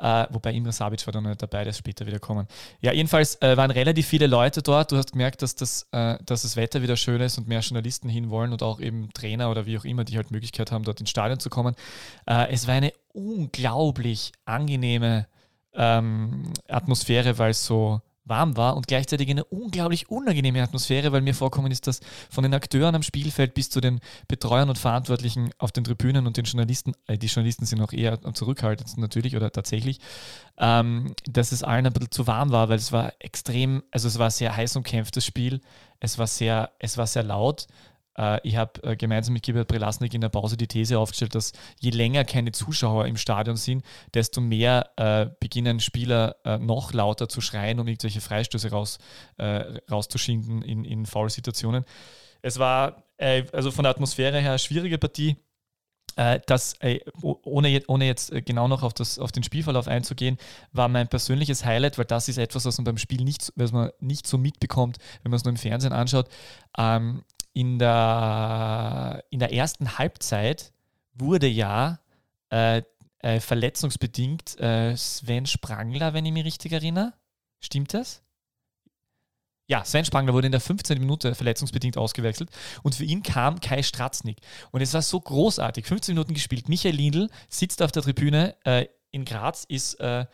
[0.00, 2.46] Äh, wobei Imre Sabic war da noch nicht dabei, der ist später wieder kommen.
[2.80, 4.92] Ja, jedenfalls äh, waren relativ viele Leute dort.
[4.92, 8.08] Du hast gemerkt, dass das, äh, dass das Wetter wieder schön ist und mehr Journalisten
[8.08, 11.10] hinwollen und auch eben Trainer oder wie auch immer, die halt Möglichkeit haben, dort ins
[11.10, 11.74] Stadion zu kommen.
[12.26, 15.26] Es war eine unglaublich angenehme
[15.74, 21.34] ähm, Atmosphäre, weil es so warm war und gleichzeitig eine unglaublich unangenehme Atmosphäre, weil mir
[21.34, 25.72] vorkommen ist, dass von den Akteuren am Spielfeld bis zu den Betreuern und Verantwortlichen auf
[25.72, 29.50] den Tribünen und den Journalisten, äh, die Journalisten sind auch eher am zurückhaltendsten natürlich oder
[29.50, 30.00] tatsächlich,
[30.58, 34.18] ähm, dass es allen ein bisschen zu warm war, weil es war extrem, also es
[34.18, 35.60] war sehr heiß umkämpftes Spiel,
[36.00, 37.66] es war sehr, es war sehr laut.
[38.18, 41.52] Äh, ich habe äh, gemeinsam mit Gilbert Prelasnik in der Pause die These aufgestellt, dass
[41.80, 47.28] je länger keine Zuschauer im Stadion sind, desto mehr äh, beginnen Spieler äh, noch lauter
[47.28, 48.98] zu schreien, um irgendwelche Freistöße raus,
[49.38, 51.84] äh, rauszuschinden in, in Foul-Situationen.
[52.42, 55.36] Es war äh, also von der Atmosphäre her eine schwierige Partie.
[56.46, 56.74] Das,
[57.22, 60.36] ohne, ohne jetzt genau noch auf, das, auf den Spielverlauf einzugehen,
[60.72, 63.92] war mein persönliches Highlight, weil das ist etwas, was man beim Spiel nicht, was man
[64.00, 66.28] nicht so mitbekommt, wenn man es nur im Fernsehen anschaut.
[66.76, 67.22] Ähm,
[67.58, 70.72] in, der, in der ersten Halbzeit
[71.12, 71.98] wurde ja
[72.50, 72.82] äh,
[73.18, 77.14] äh, verletzungsbedingt äh, Sven Sprangler, wenn ich mich richtig erinnere.
[77.58, 78.22] Stimmt das?
[79.66, 81.00] Ja, Sven Sprangler wurde in der 15.
[81.00, 82.48] Minute verletzungsbedingt ausgewechselt
[82.84, 84.38] und für ihn kam Kai Stratznik.
[84.70, 85.84] Und es war so großartig.
[85.84, 86.68] 15 Minuten gespielt.
[86.68, 90.26] Michael Lindl sitzt auf der Tribüne äh, in Graz, ist äh,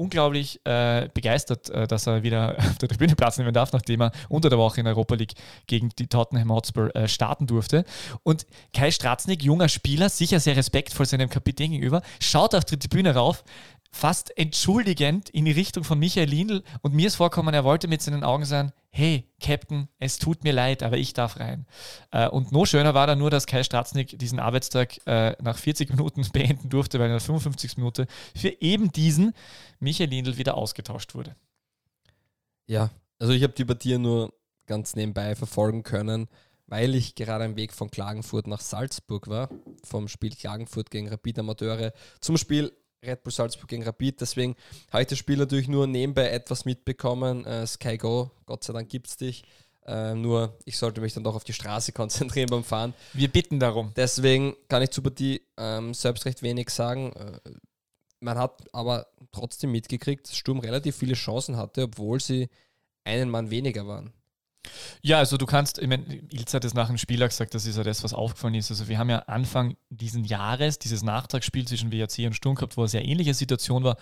[0.00, 4.12] unglaublich äh, begeistert, äh, dass er wieder auf der Tribüne Platz nehmen darf, nachdem er
[4.28, 5.34] unter der Woche in der Europa League
[5.66, 7.84] gegen die Tottenham Hotspur äh, starten durfte.
[8.22, 13.14] Und Kai Stratznik, junger Spieler, sicher sehr respektvoll seinem Kapitän gegenüber, schaut auf die Tribüne
[13.14, 13.44] rauf,
[13.90, 18.00] fast entschuldigend in die Richtung von Michael Lindl und mir ist vorkommen, er wollte mit
[18.00, 21.66] seinen Augen sagen, hey, Captain, es tut mir leid, aber ich darf rein.
[22.10, 25.90] Äh, und noch schöner war dann nur, dass Kai Stratznik diesen Arbeitstag äh, nach 40
[25.90, 27.76] Minuten beenden durfte, weil in der 55.
[27.76, 29.34] Minute für eben diesen
[29.80, 31.34] Michael Lindl wieder ausgetauscht wurde.
[32.66, 34.32] Ja, also ich habe die Partie nur
[34.66, 36.28] ganz nebenbei verfolgen können,
[36.66, 39.50] weil ich gerade am Weg von Klagenfurt nach Salzburg war,
[39.82, 42.72] vom Spiel Klagenfurt gegen Rapid Amateure zum Spiel
[43.04, 44.20] Red Bull Salzburg gegen Rapid.
[44.20, 44.56] Deswegen
[44.90, 47.44] habe ich das Spiel natürlich nur nebenbei etwas mitbekommen.
[47.46, 49.44] Äh, Sky Go, Gott sei Dank gibt es dich.
[49.86, 52.94] Äh, nur ich sollte mich dann doch auf die Straße konzentrieren beim Fahren.
[53.12, 53.92] Wir bitten darum.
[53.96, 57.12] Deswegen kann ich zur Partie ähm, selbst recht wenig sagen.
[57.12, 57.50] Äh,
[58.20, 62.48] man hat aber trotzdem mitgekriegt, dass Sturm relativ viele Chancen hatte, obwohl sie
[63.04, 64.12] einen Mann weniger waren.
[65.02, 67.64] Ja, also du kannst, ich meine, Ilz hat es nach dem Spiel auch gesagt, das
[67.66, 68.70] ist ja das, was aufgefallen ist.
[68.70, 72.82] Also wir haben ja Anfang diesen Jahres dieses Nachtragsspiel zwischen WRC und Sturm gehabt, wo
[72.82, 73.96] eine sehr ähnliche Situation war.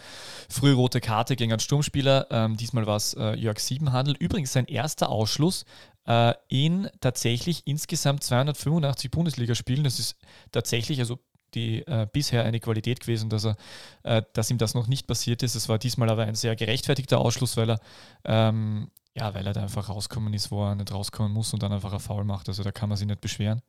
[0.49, 4.17] Früh rote Karte gegen einen Sturmspieler, ähm, diesmal war es äh, Jörg Siebenhandel.
[4.19, 5.65] Übrigens sein erster Ausschluss
[6.07, 9.85] äh, in tatsächlich insgesamt 285 Bundesligaspielen.
[9.85, 10.17] Das ist
[10.51, 11.19] tatsächlich, also
[11.55, 13.57] die äh, bisher eine Qualität gewesen, dass, er,
[14.03, 15.55] äh, dass ihm das noch nicht passiert ist.
[15.55, 17.81] Es war diesmal aber ein sehr gerechtfertigter Ausschluss, weil er
[18.25, 21.73] ähm, ja, weil er da einfach rauskommen ist, wo er nicht rauskommen muss und dann
[21.73, 22.49] einfach ein Foul macht.
[22.49, 23.63] Also da kann man sich nicht beschweren.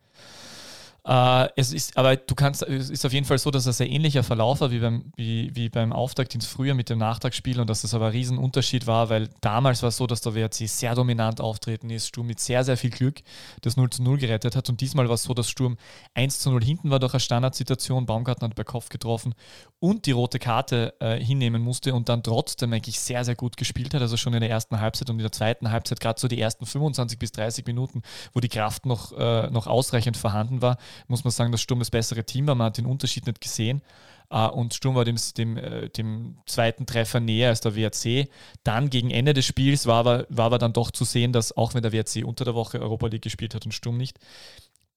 [1.09, 3.87] Äh, es ist, aber du kannst, es ist auf jeden Fall so, dass es ein
[3.87, 7.67] ähnlicher Verlauf war wie beim, wie, wie beim Auftakt ins Frühjahr mit dem Nachtragsspiel und
[7.67, 10.93] dass das aber ein Riesenunterschied war, weil damals war es so, dass der WRC sehr
[10.93, 13.23] dominant auftreten ist, Sturm mit sehr, sehr viel Glück
[13.61, 14.69] das 0 zu 0 gerettet hat.
[14.69, 15.77] Und diesmal war es so, dass Sturm
[16.13, 19.33] 1 zu 0 hinten war durch eine Standardsituation, Baumgarten hat bei Kopf getroffen
[19.79, 23.95] und die rote Karte äh, hinnehmen musste und dann trotzdem eigentlich sehr, sehr gut gespielt
[23.95, 26.39] hat, also schon in der ersten Halbzeit und in der zweiten Halbzeit, gerade so die
[26.39, 31.23] ersten 25 bis 30 Minuten, wo die Kraft noch, äh, noch ausreichend vorhanden war, muss
[31.23, 32.55] man sagen, dass Sturm das bessere Team war.
[32.55, 33.81] Man hat den Unterschied nicht gesehen.
[34.31, 38.29] Uh, und Sturm war dem, dem, äh, dem zweiten Treffer näher als der WRC.
[38.63, 41.73] Dann gegen Ende des Spiels war aber, war aber dann doch zu sehen, dass auch
[41.73, 44.19] wenn der WRC unter der Woche Europa League gespielt hat und Sturm nicht,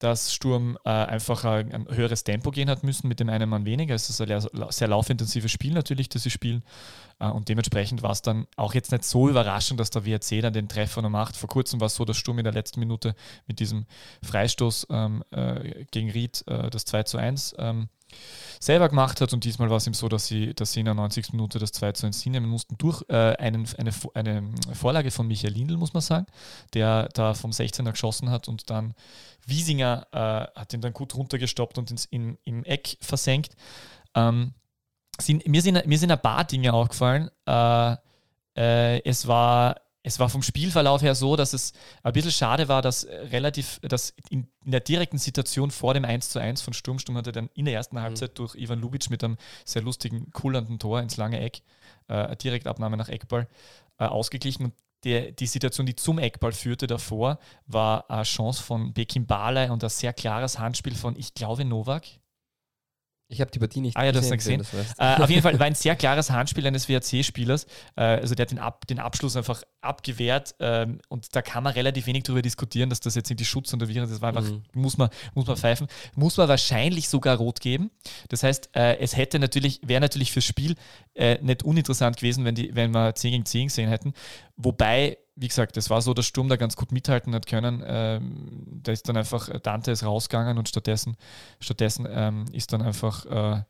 [0.02, 3.64] dass Sturm äh, einfach ein, ein, höheres Tempo gehen hat müssen mit dem einen Mann
[3.64, 3.94] weniger.
[3.94, 6.64] Es ist ein sehr, laufintensives Spiel natürlich, das sie spielen.
[7.20, 10.52] Äh, und dementsprechend war es dann auch jetzt nicht so überraschend, dass der WRC dann
[10.52, 11.36] den Treffer noch macht.
[11.36, 13.14] Vor kurzem war es so, dass Sturm in der letzten Minute
[13.46, 13.86] mit diesem
[14.24, 17.88] Freistoß ähm, äh, gegen Ried äh, das 2 zu 1 ähm,
[18.61, 19.33] selber gemacht hat.
[19.33, 21.33] Und diesmal war es ihm so, dass sie, dass sie in der 90.
[21.33, 25.53] Minute das 2 zu 1 hinnehmen mussten durch äh, einen, eine, eine Vorlage von Michael
[25.53, 26.27] Lindl, muss man sagen,
[26.75, 28.94] der da vom 16er geschossen hat und dann
[29.46, 33.57] Wiesinger äh, hat ihn dann gut runtergestoppt und ins, in, im Eck versenkt.
[34.14, 34.55] Ähm,
[35.20, 37.31] sind, mir, sind, mir sind ein paar Dinge aufgefallen.
[37.46, 37.96] Äh,
[38.57, 42.82] äh es war es war vom Spielverlauf her so, dass es ein bisschen schade war,
[42.82, 46.98] dass relativ, dass in, in der direkten Situation vor dem 1 zu 1 von Sturm,
[46.98, 48.02] Sturm hatte dann in der ersten mhm.
[48.02, 51.62] Halbzeit durch Ivan Lubitsch mit einem sehr lustigen, kullernden Tor ins lange Eck,
[52.08, 53.46] äh, Direktabnahme nach Eckball,
[53.98, 54.66] äh, ausgeglichen.
[54.66, 59.70] Und der, die Situation, die zum Eckball führte davor, war eine Chance von Bekim Balai
[59.70, 62.04] und ein sehr klares Handspiel von, ich glaube, Novak.
[63.32, 64.36] Ich habe die Partie nicht ah, ja, gesehen.
[64.36, 64.58] gesehen.
[64.58, 65.02] Das weißt du.
[65.02, 67.66] äh, auf jeden Fall war ein sehr klares Handspiel eines WRC-Spielers.
[67.96, 71.72] Äh, also der hat den, Ab den Abschluss einfach abgewehrt ähm, und da kann man
[71.72, 74.62] relativ wenig darüber diskutieren, dass das jetzt irgendwie Schutz und Viren, das war einfach, mhm.
[74.74, 75.88] muss, man, muss man pfeifen.
[76.14, 77.90] Muss man wahrscheinlich sogar rot geben.
[78.28, 80.76] Das heißt, äh, es hätte natürlich, wäre natürlich fürs Spiel
[81.14, 84.12] äh, nicht uninteressant gewesen, wenn, die, wenn wir 10 gegen 10 gesehen hätten.
[84.56, 87.82] Wobei wie gesagt, es war so, dass Sturm da ganz gut mithalten hat können.
[87.86, 91.16] Ähm, da ist dann einfach, äh, Dante ist rausgegangen und stattdessen,
[91.60, 93.62] stattdessen ähm, ist dann einfach äh,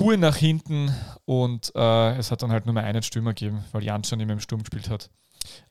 [0.00, 3.84] cool nach hinten und äh, es hat dann halt nur mehr einen Stürmer gegeben, weil
[3.84, 5.10] Jan schon immer im Sturm gespielt hat.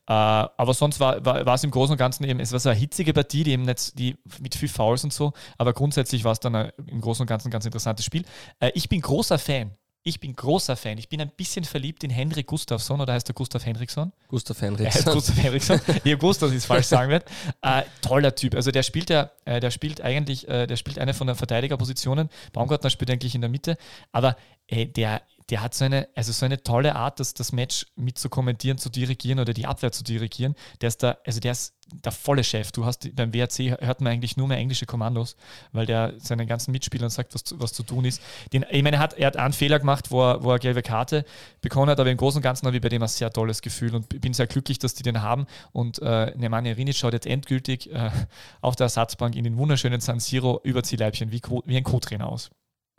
[0.08, 2.69] Äh, aber sonst war, war, war, es im Großen und Ganzen eben, es war so
[2.69, 6.34] eine hitzige Partie, die eben nicht, die mit viel Fouls und so, aber grundsätzlich war
[6.34, 8.23] es dann ein, im Großen und Ganzen ein ganz interessantes Spiel.
[8.60, 9.71] Äh, ich bin großer Fan
[10.06, 10.98] ich bin großer Fan.
[10.98, 14.12] Ich bin ein bisschen verliebt in Henrik Gustafsson oder heißt er Gustav Henriksson?
[14.28, 15.13] Gustav Henriksson.
[15.13, 15.80] Gustav Henriksson.
[16.39, 17.26] dass ich es falsch sagen werde.
[17.62, 18.56] Äh, toller Typ.
[18.56, 22.30] Also der spielt ja, äh, der spielt eigentlich, äh, der spielt eine von den Verteidigerpositionen.
[22.52, 23.78] Baumgartner spielt eigentlich in der Mitte.
[24.12, 24.36] Aber
[24.70, 28.29] der der hat so eine, also so eine tolle Art, das, das Match mit zu
[28.29, 30.56] kommentieren, zu dirigieren oder die Abwehr zu dirigieren.
[30.82, 32.71] Der ist da, also der ist der volle Chef.
[32.71, 35.36] Du hast beim WRC hört man eigentlich nur mehr englische Kommandos,
[35.71, 38.21] weil der seinen ganzen Mitspielern sagt, was, was zu tun ist.
[38.51, 40.82] Den, ich meine, er hat, er hat einen Fehler gemacht, wo er, wo er gelbe
[40.82, 41.25] Karte
[41.62, 43.95] bekommen hat, aber im Großen und Ganzen habe ich bei dem ein sehr tolles Gefühl
[43.95, 45.45] und bin sehr glücklich, dass die den haben.
[45.71, 48.12] Und äh, Nemanja Rinic schaut jetzt endgültig äh,
[48.62, 52.49] auf der Ersatzbank in den wunderschönen San Siro Überziehleibchen wie, wie ein Co-Trainer aus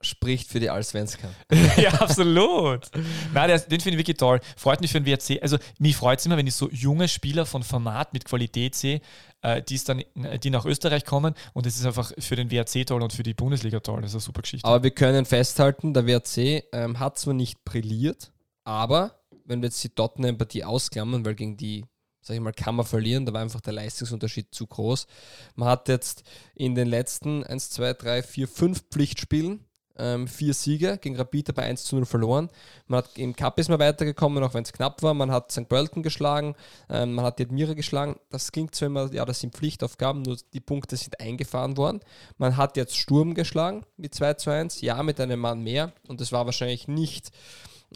[0.04, 1.28] spricht für die Allsvenska.
[1.76, 2.90] ja, absolut.
[3.32, 4.40] Nein, der, den finde ich wirklich toll.
[4.56, 5.42] Freut mich für den WRC.
[5.42, 9.00] Also, mich freut es immer, wenn ich so junge Spieler von Format mit Qualität sehe,
[9.42, 10.02] äh, die, dann,
[10.42, 13.34] die nach Österreich kommen und es ist einfach für den WRC toll und für die
[13.34, 14.02] Bundesliga toll.
[14.02, 14.66] Das ist eine super Geschichte.
[14.66, 18.32] Aber wir können festhalten, der WRC ähm, hat zwar nicht brilliert,
[18.64, 21.84] aber wenn wir jetzt die Tottenham-Partie ausklammern, weil gegen die
[22.24, 23.26] sag ich mal, kann man verlieren.
[23.26, 25.06] Da war einfach der Leistungsunterschied zu groß.
[25.54, 29.64] Man hat jetzt in den letzten 1, 2, 3, 4, 5 Pflichtspielen
[29.96, 32.50] ähm, vier Siege gegen Rapid bei 1 zu 0 verloren.
[32.86, 35.14] Man hat im Cup ist man weitergekommen, auch wenn es knapp war.
[35.14, 35.68] Man hat St.
[35.68, 36.54] Pölten geschlagen,
[36.88, 38.16] ähm, man hat die Admira geschlagen.
[38.30, 42.00] Das klingt zwar immer, ja, das sind Pflichtaufgaben, nur die Punkte sind eingefahren worden.
[42.38, 45.92] Man hat jetzt Sturm geschlagen mit 2 zu 1, ja, mit einem Mann mehr.
[46.08, 47.30] Und das war wahrscheinlich nicht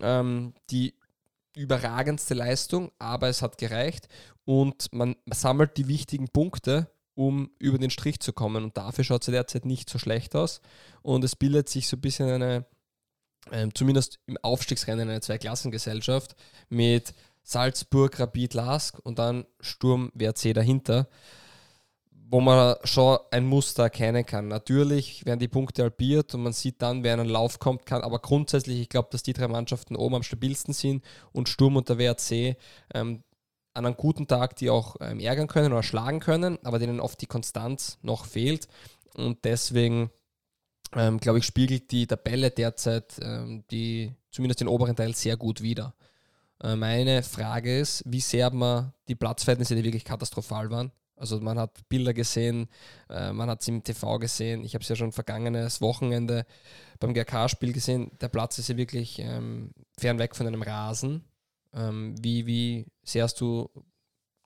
[0.01, 0.95] ähm, die
[1.57, 4.09] überragendste Leistung, aber es hat gereicht.
[4.45, 8.63] Und man sammelt die wichtigen Punkte um über den Strich zu kommen.
[8.63, 10.61] Und dafür schaut es derzeit nicht so schlecht aus.
[11.03, 12.65] Und es bildet sich so ein bisschen eine,
[13.51, 16.37] äh, zumindest im Aufstiegsrennen, eine Zweiklassengesellschaft
[16.69, 21.09] mit Salzburg, Rapid, Lask und dann Sturm, WRC dahinter,
[22.13, 24.47] wo man schon ein Muster erkennen kann.
[24.47, 28.03] Natürlich werden die Punkte halbiert und man sieht dann, wer in einen Lauf kommt kann,
[28.03, 31.89] aber grundsätzlich, ich glaube, dass die drei Mannschaften oben am stabilsten sind und Sturm und
[31.89, 32.57] der WRC
[32.95, 33.25] ähm,
[33.79, 37.21] an einem guten Tag die auch ähm, ärgern können oder schlagen können, aber denen oft
[37.21, 38.69] die Konstanz noch fehlt.
[39.15, 40.11] Und deswegen,
[40.95, 45.63] ähm, glaube ich, spiegelt die Tabelle derzeit ähm, die, zumindest den oberen Teil sehr gut
[45.63, 45.95] wider.
[46.63, 51.59] Äh, meine Frage ist, wie sehr man die Platzverhältnisse, die wirklich katastrophal waren, also man
[51.59, 52.69] hat Bilder gesehen,
[53.11, 54.65] äh, man hat es im TV gesehen.
[54.65, 56.47] Ich habe es ja schon vergangenes Wochenende
[57.01, 58.11] beim GK-Spiel gesehen.
[58.21, 61.25] Der Platz ist ja wirklich ähm, fernweg von einem Rasen.
[61.73, 63.71] Ähm, wie, wie sehr hast du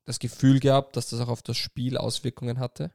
[0.04, 2.92] das Gefühl gehabt, dass das auch auf das Spiel Auswirkungen hatte?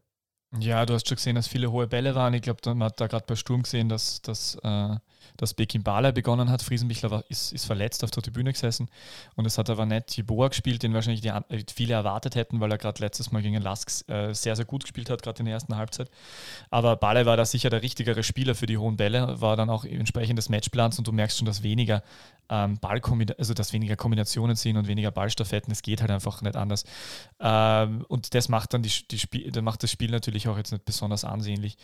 [0.55, 2.33] Ja, du hast schon gesehen, dass viele hohe Bälle waren.
[2.33, 4.95] Ich glaube, man hat da gerade bei Sturm gesehen, dass, dass, äh,
[5.35, 6.61] dass Bekim Bala begonnen hat.
[6.61, 8.87] Friesenbichler war, ist, ist verletzt auf der Tribüne gesessen
[9.35, 12.71] und es hat aber nicht Tiboa gespielt, den wahrscheinlich die, äh, viele erwartet hätten, weil
[12.71, 15.55] er gerade letztes Mal gegen Lask äh, sehr, sehr gut gespielt hat, gerade in der
[15.55, 16.09] ersten Halbzeit.
[16.69, 19.83] Aber Bala war da sicher der richtigere Spieler für die hohen Bälle, war dann auch
[19.83, 22.03] entsprechend des Matchplans und du merkst schon, dass weniger
[22.49, 22.79] ähm,
[23.37, 25.71] also dass weniger Kombinationen sind und weniger Ballstaffetten.
[25.71, 26.85] Es geht halt einfach nicht anders.
[27.39, 30.83] Ähm, und das macht dann die, die Spiel, macht das Spiel natürlich auch jetzt nicht
[30.83, 31.77] besonders ansehnlich.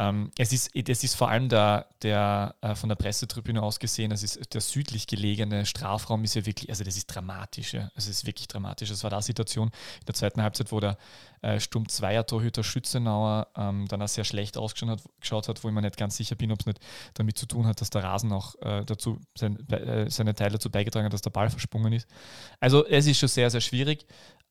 [0.00, 4.12] Ähm, es, ist, es ist vor allem der, der äh, von der Pressetribüne aus gesehen,
[4.12, 7.90] es ist der südlich gelegene Strafraum ist ja wirklich, also das ist dramatisch, ja.
[7.96, 8.90] Es ist wirklich dramatisch.
[8.90, 10.96] Das war da Situation in der zweiten Halbzeit, wo der
[11.42, 15.74] äh, Sturm Zweier Torhüter Schützenauer ähm, dann auch sehr schlecht ausgeschaut hat, hat, wo ich
[15.74, 16.78] mir nicht ganz sicher bin, ob es nicht
[17.14, 20.70] damit zu tun hat, dass der Rasen auch äh, dazu sein, äh, seine Teile dazu
[20.70, 22.06] beigetragen hat, dass der Ball versprungen ist.
[22.60, 24.06] Also es ist schon sehr, sehr schwierig.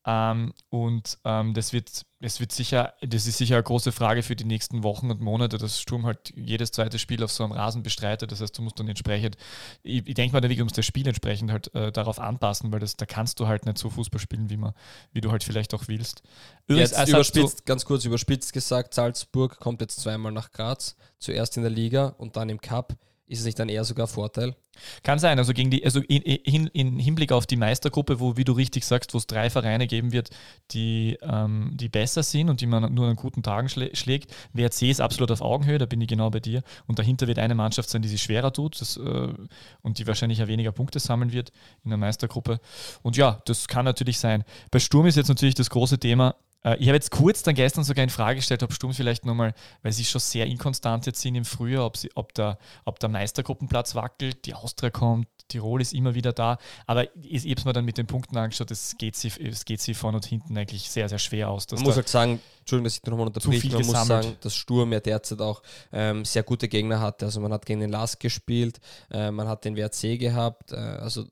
[0.10, 4.38] Ähm, und ähm, das wird, es wird sicher, das ist sicher eine große Frage für
[4.38, 7.84] die nächsten Wochen und Monate, dass Sturm halt jedes zweite Spiel auf so einem Rasen
[7.84, 8.32] bestreitet.
[8.32, 9.36] Das heißt, du musst dann entsprechend,
[9.84, 12.80] ich, ich denke mal, da du musst das Spiel entsprechend halt äh, darauf anpassen, weil
[12.80, 14.74] das, da kannst du halt nicht so Fußball spielen, wie, man,
[15.12, 16.24] wie du halt vielleicht auch willst.
[16.70, 21.64] Jetzt also überspitzt, ganz kurz überspitzt gesagt, Salzburg kommt jetzt zweimal nach Graz, zuerst in
[21.64, 22.96] der Liga und dann im Cup.
[23.30, 24.56] Ist es nicht dann eher sogar Vorteil?
[25.04, 28.46] Kann sein, also gegen die, also in, in, in Hinblick auf die Meistergruppe, wo, wie
[28.46, 30.30] du richtig sagst, wo es drei Vereine geben wird,
[30.72, 34.34] die, ähm, die besser sind und die man nur an guten Tagen schlä schlägt.
[34.54, 36.64] WRC ist absolut auf Augenhöhe, da bin ich genau bei dir.
[36.86, 39.34] Und dahinter wird eine Mannschaft sein, die sich schwerer tut das, äh,
[39.82, 41.52] und die wahrscheinlich ja weniger Punkte sammeln wird
[41.84, 42.62] in der Meistergruppe.
[43.02, 44.46] Und ja, das kann natürlich sein.
[44.72, 48.04] Bei Sturm ist jetzt natürlich das große Thema, ich habe jetzt kurz dann gestern sogar
[48.04, 51.46] in Frage gestellt, ob Sturm vielleicht nochmal, weil sie schon sehr inkonstant jetzt sind im
[51.46, 56.16] Frühjahr, ob, sie, ob, der, ob der Meistergruppenplatz wackelt, die Austria kommt, Tirol ist immer
[56.16, 56.58] wieder da.
[56.86, 59.66] Aber ich, ich habe es mir dann mit den Punkten angeschaut, es geht sie, es
[59.66, 61.68] geht sie vorne und hinten eigentlich sehr, sehr schwer aus.
[61.72, 65.00] Man muss halt sagen, Entschuldigung, dass ich nochmal unterbreche, man muss sagen, dass Sturm ja
[65.00, 67.26] derzeit auch ähm, sehr gute Gegner hatte.
[67.26, 68.80] Also man hat gegen den Lask gespielt,
[69.12, 70.72] äh, man hat den WRC gehabt.
[70.72, 71.26] Äh, also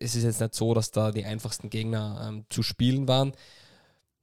[0.00, 3.32] es ist jetzt nicht so, dass da die einfachsten Gegner ähm, zu spielen waren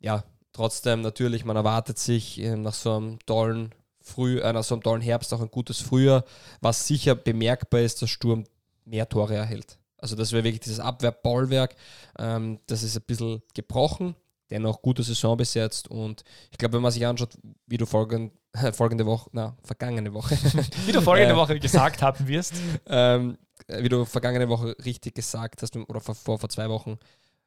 [0.01, 4.75] ja, trotzdem natürlich, man erwartet sich äh, nach so einem tollen Früh, äh, nach so
[4.75, 6.25] einem tollen Herbst auch ein gutes Frühjahr,
[6.59, 8.45] was sicher bemerkbar ist, dass Sturm
[8.83, 9.77] mehr Tore erhält.
[9.97, 11.75] Also das wäre wirklich dieses Abwehrbollwerk,
[12.17, 14.15] ähm, das ist ein bisschen gebrochen,
[14.49, 17.37] dennoch gute Saison bis jetzt und ich glaube, wenn man sich anschaut,
[17.67, 20.35] wie du folgend, äh, folgende Woche, na, vergangene Woche.
[20.87, 22.55] wie du folgende äh, Woche gesagt haben wirst.
[22.87, 23.37] Ähm,
[23.67, 26.97] wie du vergangene Woche richtig gesagt hast, oder vor, vor, vor zwei Wochen,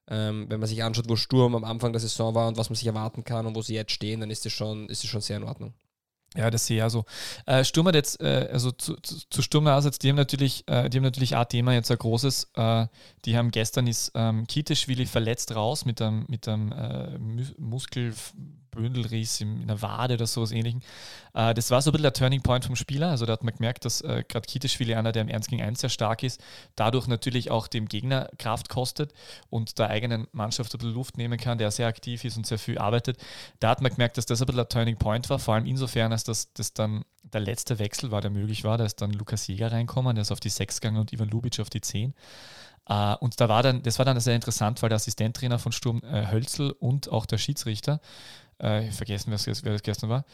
[0.08, 2.76] ähm, wenn man sich anschaut, wo Sturm am Anfang der Saison war und was man
[2.76, 5.36] sich erwarten kann und wo sie jetzt stehen, dann ist es schon, ist schon sehr
[5.38, 5.74] in Ordnung.
[6.36, 7.04] Ja, das sehe ich also.
[7.46, 10.90] Äh, Sturm hat jetzt, äh, also zu, zu, zu Sturm jetzt, die haben natürlich, äh,
[10.90, 12.50] die haben natürlich ein Thema jetzt ein großes.
[12.54, 12.86] Äh,
[13.24, 17.18] die haben gestern ist ähm, Kiteschwili verletzt raus mit einem, mit einem äh,
[17.58, 18.14] Muskel,
[18.74, 20.82] Bündelriss in der Wade oder sowas ähnlichen.
[21.34, 23.10] Äh, das war so ein bisschen der Turning Point vom Spieler.
[23.10, 25.80] Also da hat man gemerkt, dass äh, gerade Kiteschwili einer, der im 1 gegen 1
[25.80, 26.42] sehr stark ist,
[26.76, 29.12] dadurch natürlich auch dem Gegner Kraft kostet
[29.50, 32.58] und der eigenen Mannschaft ein bisschen Luft nehmen kann, der sehr aktiv ist und sehr
[32.58, 33.18] viel arbeitet.
[33.60, 36.12] Da hat man gemerkt, dass das ein bisschen der Turning Point war, vor allem insofern,
[36.12, 38.78] als dass das dann der letzte Wechsel war, der möglich war.
[38.78, 41.58] Da ist dann Lukas Jäger reinkommen, der ist auf die 6 gegangen und Ivan Lubic
[41.60, 42.14] auf die 10.
[42.86, 46.02] Uh, und da war dann, das war dann sehr interessant, weil der Assistenttrainer von Sturm
[46.04, 47.98] äh, Hölzel und auch der Schiedsrichter
[48.58, 50.24] äh, vergessen, wer das gestern war,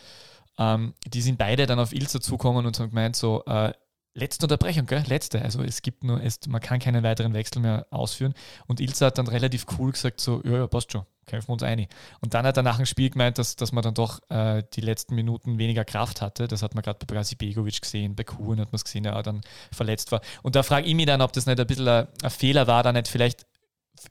[0.59, 3.73] ähm, die sind beide dann auf Ilse zukommen und haben gemeint, so, äh,
[4.15, 5.05] letzte Unterbrechung, gell?
[5.07, 5.43] Letzte.
[5.43, 8.35] Also es gibt nur, es, man kann keinen weiteren Wechsel mehr ausführen.
[8.67, 11.63] Und Ilse hat dann relativ cool gesagt, so, ja, ja, passt schon, kämpfen wir uns
[11.63, 11.87] ein.
[12.21, 14.81] Und dann hat er nach dem Spiel gemeint, dass, dass man dann doch äh, die
[14.81, 16.49] letzten Minuten weniger Kraft hatte.
[16.49, 19.13] Das hat man gerade bei Brasi Begovic gesehen, bei Kuhn hat man es gesehen, der
[19.13, 20.21] ja, dann verletzt war.
[20.43, 22.83] Und da frage ich mich dann, ob das nicht ein bisschen ein, ein Fehler war,
[22.83, 23.47] da nicht vielleicht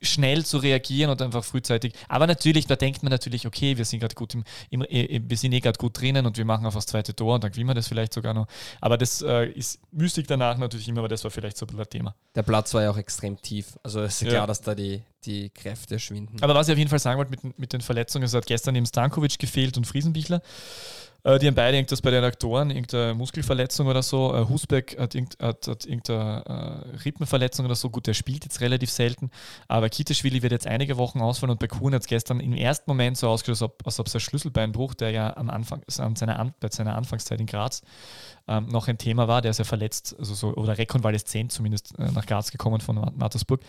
[0.02, 1.94] schnell zu reagieren und einfach frühzeitig.
[2.08, 4.84] Aber natürlich, da denkt man natürlich, okay, wir sind gerade gut im, im,
[5.28, 7.50] wir sind eh gerade gut drinnen und wir machen auf das zweite Tor und dann
[7.50, 8.46] gewinnen wir das vielleicht sogar noch.
[8.80, 12.14] Aber das äh, ist müßig danach natürlich immer, aber das war vielleicht so ein Thema.
[12.34, 13.78] Der Platz war ja auch extrem tief.
[13.82, 14.30] Also es ist ja.
[14.30, 16.42] klar, dass da die, die Kräfte schwinden.
[16.42, 18.74] Aber was ich auf jeden Fall sagen wollte mit, mit den Verletzungen, es hat gestern
[18.74, 20.42] eben Stankovic gefehlt und Friesenbichler.
[21.22, 24.34] Äh, die haben beide irgendwas bei den Aktoren, irgendeine Muskelverletzung oder so.
[24.34, 27.90] Äh, Husbeck hat, irgend, hat, hat irgendeine äh, Rippenverletzung oder so.
[27.90, 29.30] Gut, der spielt jetzt relativ selten,
[29.68, 32.90] aber Kiteschwili wird jetzt einige Wochen ausfallen und bei Kuhn hat es gestern im ersten
[32.90, 36.38] Moment so ausgeschaut, als ob, als ob sein Schlüsselbeinbruch, der ja am Anfang, an seiner,
[36.38, 37.82] an, bei seiner Anfangszeit in Graz
[38.48, 42.10] ähm, noch ein Thema war, der ist ja verletzt, also so, oder rekonvaleszent zumindest äh,
[42.12, 43.60] nach Graz gekommen von Mattersburg.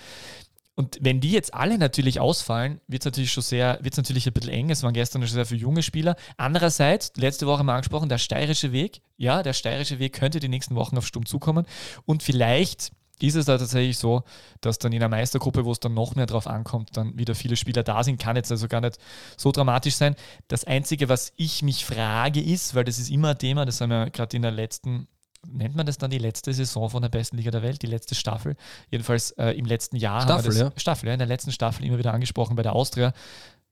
[0.75, 4.33] Und wenn die jetzt alle natürlich ausfallen, wird es natürlich schon sehr, wird natürlich ein
[4.33, 4.69] bisschen eng.
[4.69, 6.15] Es waren gestern schon sehr viele junge Spieler.
[6.37, 10.75] Andererseits, letzte Woche mal angesprochen, der steirische Weg, ja, der steirische Weg könnte die nächsten
[10.75, 11.65] Wochen auf Sturm zukommen.
[12.05, 12.91] Und vielleicht
[13.21, 14.23] ist es da tatsächlich so,
[14.61, 17.55] dass dann in der Meistergruppe, wo es dann noch mehr drauf ankommt, dann wieder viele
[17.55, 18.19] Spieler da sind.
[18.19, 18.97] Kann jetzt also gar nicht
[19.37, 20.15] so dramatisch sein.
[20.47, 23.89] Das Einzige, was ich mich frage, ist, weil das ist immer ein Thema, das haben
[23.89, 25.07] wir gerade in der letzten
[25.47, 28.15] nennt man das dann die letzte Saison von der besten Liga der Welt, die letzte
[28.15, 28.55] Staffel.
[28.89, 30.71] Jedenfalls äh, im letzten Jahr Staffel, das, ja.
[30.77, 33.13] Staffel, ja, in der letzten Staffel immer wieder angesprochen bei der Austria,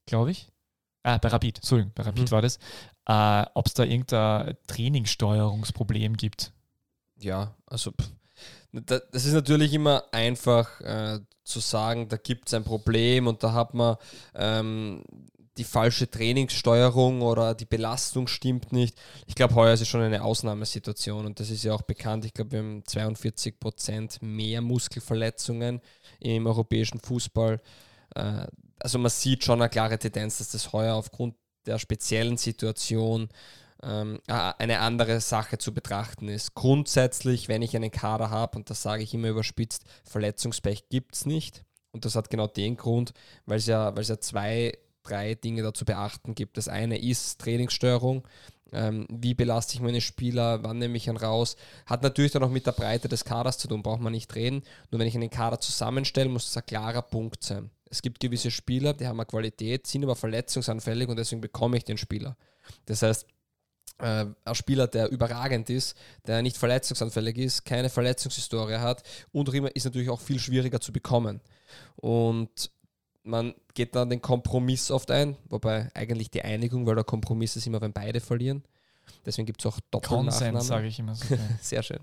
[0.05, 0.47] glaube ich.
[1.03, 2.31] Ah, bei Rapid, Entschuldigung, bei Rapid Mhm.
[2.31, 2.57] war das.
[3.07, 6.51] Äh, Ob es da irgendein Trainingssteuerungsproblem gibt.
[7.19, 8.09] Ja, also pff,
[8.71, 13.53] das ist natürlich immer einfach äh, zu sagen, da gibt es ein Problem und da
[13.53, 13.95] hat man
[14.35, 15.03] ähm,
[15.59, 18.97] die falsche Trainingssteuerung oder die Belastung stimmt nicht.
[19.27, 22.25] Ich glaube, heuer ist es schon eine Ausnahmesituation und das ist ja auch bekannt.
[22.25, 25.81] Ich glaube, wir haben 42 Prozent mehr Muskelverletzungen
[26.19, 27.59] im europäischen Fußball.
[28.15, 28.47] Äh,
[28.79, 31.35] also man sieht schon eine klare Tendenz, dass das heuer aufgrund
[31.65, 33.27] der speziellen Situation
[33.83, 36.55] ähm, eine andere Sache zu betrachten ist.
[36.55, 41.25] Grundsätzlich, wenn ich einen Kader habe, und das sage ich immer überspitzt, Verletzungspech gibt es
[41.25, 41.65] nicht.
[41.91, 43.13] Und das hat genau den Grund,
[43.45, 44.77] weil es ja, weil es ja zwei,
[45.09, 46.57] drei Dinge da zu beachten gibt.
[46.57, 48.27] Das eine ist Trainingsstörung.
[48.71, 50.63] Ähm, wie belaste ich meine Spieler?
[50.63, 51.55] Wann nehme ich einen raus?
[51.85, 54.63] Hat natürlich dann auch mit der Breite des Kaders zu tun, braucht man nicht reden.
[54.91, 57.71] Nur wenn ich einen Kader zusammenstelle, muss es ein klarer Punkt sein.
[57.89, 61.85] Es gibt gewisse Spieler, die haben eine Qualität, sind aber verletzungsanfällig und deswegen bekomme ich
[61.85, 62.37] den Spieler.
[62.85, 63.25] Das heißt,
[63.99, 65.97] äh, ein Spieler, der überragend ist,
[66.27, 71.41] der nicht verletzungsanfällig ist, keine Verletzungshistorie hat und ist natürlich auch viel schwieriger zu bekommen.
[71.95, 72.71] Und
[73.29, 77.67] man geht dann den Kompromiss oft ein, wobei eigentlich die Einigung, weil der Kompromiss ist
[77.67, 78.63] immer, wenn beide verlieren.
[79.25, 80.61] Deswegen gibt es auch Doppelnachnamen.
[80.61, 81.25] Sage ich immer so.
[81.61, 81.99] Sehr schön.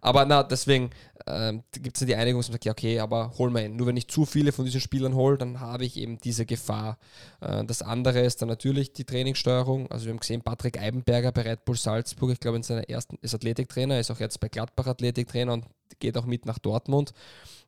[0.00, 0.90] Aber na, deswegen
[1.26, 3.76] ähm, gibt es die Einigung, dass man sagt, ja, okay, aber hol mal ihn.
[3.76, 6.98] Nur wenn ich zu viele von diesen Spielern hole, dann habe ich eben diese Gefahr.
[7.40, 9.90] Äh, das andere ist dann natürlich die Trainingssteuerung.
[9.90, 13.18] Also wir haben gesehen, Patrick Eibenberger bei Red Bull Salzburg, ich glaube in seiner ersten,
[13.22, 15.66] ist Athletiktrainer, ist auch jetzt bei Gladbach Athletiktrainer und
[15.98, 17.12] geht auch mit nach Dortmund.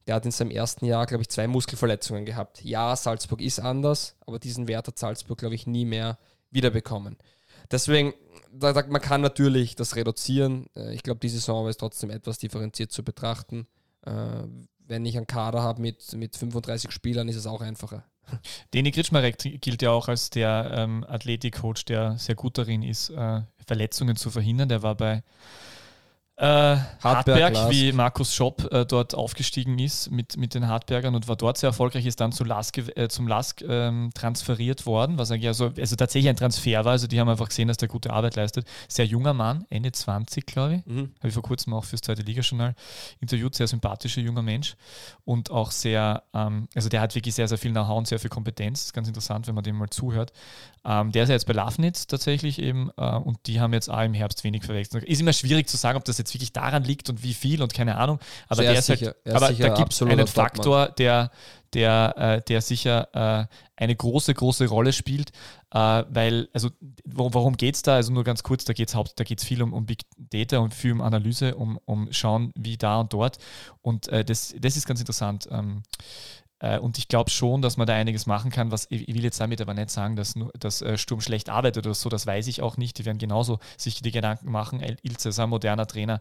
[0.07, 2.63] Der hat in seinem ersten Jahr, glaube ich, zwei Muskelverletzungen gehabt.
[2.63, 6.19] Ja, Salzburg ist anders, aber diesen Wert hat Salzburg, glaube ich, nie mehr
[6.51, 7.17] wiederbekommen.
[7.71, 8.13] Deswegen,
[8.53, 10.67] da, man kann natürlich das reduzieren.
[10.77, 13.67] Äh, Ich glaube, diese Saison ist trotzdem etwas differenziert zu betrachten.
[14.03, 14.13] Äh,
[14.87, 18.05] wenn ich einen Kader habe mit, mit 35 Spielern, ist es auch einfacher.
[18.75, 23.43] Deni Kritschmarek gilt ja auch als der ähm, Athletikcoach, der sehr gut darin ist, äh,
[23.67, 24.69] Verletzungen zu verhindern.
[24.69, 25.23] Der war bei
[26.37, 27.71] äh, Hartberg, Lask.
[27.71, 31.69] wie Markus Schopp äh, dort aufgestiegen ist mit, mit den Hartbergern und war dort sehr
[31.69, 35.95] erfolgreich, ist dann zu Lask, äh, zum Lask ähm, transferiert worden, was eigentlich also, also
[35.95, 36.93] tatsächlich ein Transfer war.
[36.93, 38.67] Also die haben einfach gesehen, dass der gute Arbeit leistet.
[38.89, 40.87] Sehr junger Mann, Ende 20, glaube ich.
[40.87, 41.13] Mhm.
[41.19, 42.75] Habe ich vor kurzem auch fürs zweite Ligajournal
[43.21, 43.55] interviewt.
[43.55, 44.75] Sehr sympathischer junger Mensch
[45.25, 48.31] und auch sehr, ähm, also der hat wirklich sehr, sehr viel Know-how und sehr viel
[48.31, 48.81] Kompetenz.
[48.81, 50.33] Das ist ganz interessant, wenn man dem mal zuhört.
[50.85, 54.03] Ähm, der ist ja jetzt bei Lafnitz tatsächlich eben äh, und die haben jetzt auch
[54.03, 55.05] im Herbst wenig verwechselt.
[55.05, 57.75] Ist immer schwierig zu sagen, ob das jetzt wirklich daran liegt und wie viel und
[57.75, 58.19] keine Ahnung.
[58.49, 60.27] Aber Also er der ist ist sicher- halt, er aber da gibt es einen.
[60.27, 61.31] Faktor, der,
[61.73, 63.47] der, äh, der sicher äh,
[63.77, 65.31] eine große, große Rolle spielt,
[65.73, 66.71] äh, weil, also
[67.05, 67.97] wo, worum geht es da?
[67.97, 70.73] Also nur ganz kurz, da geht es da geht's viel um, um Big Data und
[70.73, 73.39] viel um Analyse, um, um schauen, wie da und dort.
[73.83, 75.49] Und äh, das, das ist ganz interessant.
[75.51, 76.44] Ähm, äh,
[76.81, 78.71] und ich glaube schon, dass man da einiges machen kann.
[78.71, 81.87] Was ich, will jetzt damit aber nicht sagen, dass, nur, dass äh, Sturm schlecht arbeitet
[81.87, 82.99] oder so, das weiß ich auch nicht.
[82.99, 84.81] Die werden genauso sich die Gedanken machen.
[85.03, 86.21] Ilze ist ein moderner Trainer.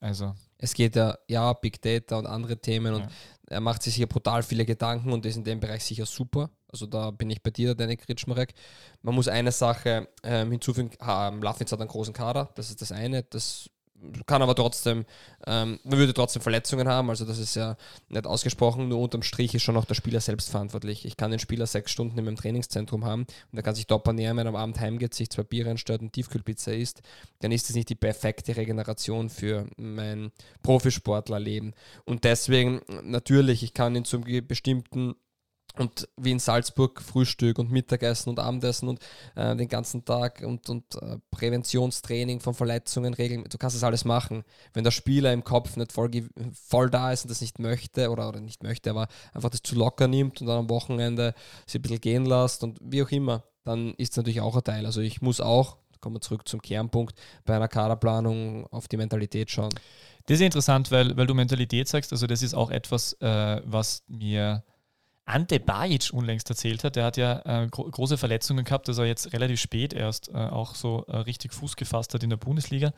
[0.00, 3.08] Also Es geht ja, ja, Big Data und andere Themen und Ja.
[3.48, 6.50] er macht sich hier brutal viele Gedanken und ist in dem Bereich sicher super.
[6.72, 8.54] Also da bin ich bei dir, Danny Kritschmarek.
[9.02, 12.92] Man muss eine Sache ähm, hinzufügen, ha, Lafnitz hat einen großen Kader, das ist das
[12.92, 13.24] eine.
[13.24, 13.68] Das
[14.26, 15.04] kann aber trotzdem,
[15.46, 17.76] ähm, man würde trotzdem Verletzungen haben, also das ist ja
[18.08, 21.04] nicht ausgesprochen, nur unterm Strich ist schon auch der Spieler selbst verantwortlich.
[21.04, 24.06] Ich kann den Spieler sechs Stunden in meinem Trainingszentrum haben und er kann sich top
[24.06, 27.02] ernähren, wenn er am Abend heimgeht, sich zwei Biere einstellt und Tiefkühlpizza isst,
[27.40, 30.32] dann ist das nicht die perfekte Regeneration für mein
[30.62, 31.74] Profisportlerleben.
[32.04, 35.14] Und deswegen, natürlich, ich kann in zum bestimmten
[35.78, 39.00] und wie in Salzburg Frühstück und Mittagessen und Abendessen und
[39.34, 43.44] äh, den ganzen Tag und, und äh, Präventionstraining von Verletzungen regeln.
[43.48, 44.44] Du kannst das alles machen.
[44.74, 46.10] Wenn der Spieler im Kopf nicht voll,
[46.52, 49.74] voll da ist und das nicht möchte oder, oder nicht möchte, aber einfach das zu
[49.74, 51.34] locker nimmt und dann am Wochenende
[51.66, 54.64] sich ein bisschen gehen lässt und wie auch immer, dann ist es natürlich auch ein
[54.64, 54.86] Teil.
[54.86, 59.50] Also ich muss auch, kommen wir zurück zum Kernpunkt, bei einer Kaderplanung auf die Mentalität
[59.50, 59.72] schauen.
[60.26, 62.12] Das ist interessant, weil, weil du Mentalität sagst.
[62.12, 64.62] Also, das ist auch etwas, äh, was mir
[65.24, 66.96] Ante Bajic unlängst erzählt hat.
[66.96, 70.36] Der hat ja äh, gro große Verletzungen gehabt, dass er jetzt relativ spät erst äh,
[70.36, 72.92] auch so äh, richtig Fuß gefasst hat in der Bundesliga.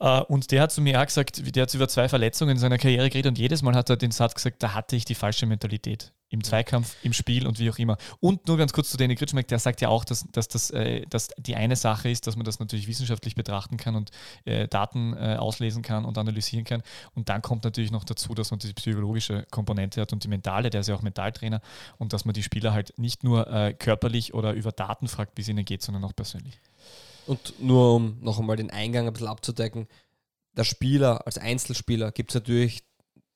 [0.00, 2.78] Äh, und der hat zu mir auch gesagt, der hat über zwei Verletzungen in seiner
[2.78, 5.46] Karriere geredet und jedes Mal hat er den Satz gesagt, da hatte ich die falsche
[5.46, 6.12] Mentalität.
[6.30, 7.96] Im Zweikampf, im Spiel und wie auch immer.
[8.20, 11.06] Und nur ganz kurz zu Danny Kritschmeck, der sagt ja auch, dass, dass das äh,
[11.08, 14.10] dass die eine Sache ist, dass man das natürlich wissenschaftlich betrachten kann und
[14.44, 16.82] äh, Daten äh, auslesen kann und analysieren kann.
[17.14, 20.70] Und dann kommt natürlich noch dazu, dass man die psychologische Komponente hat und die mentale,
[20.70, 21.60] der ist ja auch Mentaltrainer
[21.96, 25.42] und dass man die Spieler halt nicht nur äh, körperlich oder über Daten fragt, wie
[25.42, 26.60] es ihnen geht, sondern auch persönlich.
[27.26, 29.86] Und nur um noch einmal den Eingang ein bisschen abzudecken,
[30.56, 32.82] der Spieler als Einzelspieler gibt es natürlich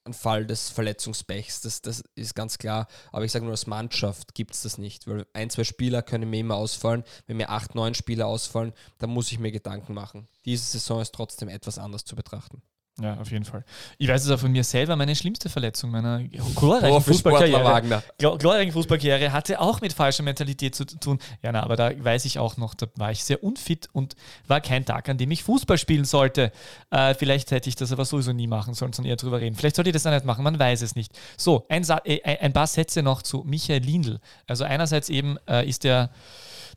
[0.04, 2.88] einen Fall des Verletzungspechs, das, das ist ganz klar.
[3.12, 6.28] Aber ich sage nur, als Mannschaft gibt es das nicht, weil ein, zwei Spieler können
[6.30, 7.04] mir immer ausfallen.
[7.26, 10.28] Wenn mir acht, neun Spieler ausfallen, dann muss ich mir Gedanken machen.
[10.44, 12.62] Diese Saison ist trotzdem etwas anders zu betrachten.
[13.00, 13.64] Ja, auf jeden Fall.
[13.96, 16.22] Ich weiß es auch von mir selber, meine schlimmste Verletzung meiner
[16.54, 21.18] glorreichen Fußballkarriere, glorreichen Fußballkarriere hatte auch mit falscher Mentalität zu tun.
[21.42, 24.14] Ja, na, aber da weiß ich auch noch, da war ich sehr unfit und
[24.46, 26.52] war kein Tag, an dem ich Fußball spielen sollte.
[26.90, 29.56] Äh, vielleicht hätte ich das aber sowieso nie machen sollen, sondern eher drüber reden.
[29.56, 31.12] Vielleicht sollte ich das auch nicht machen, man weiß es nicht.
[31.38, 34.20] So, ein, äh, ein paar Sätze noch zu Michael Lindl.
[34.46, 36.10] Also einerseits eben äh, ist der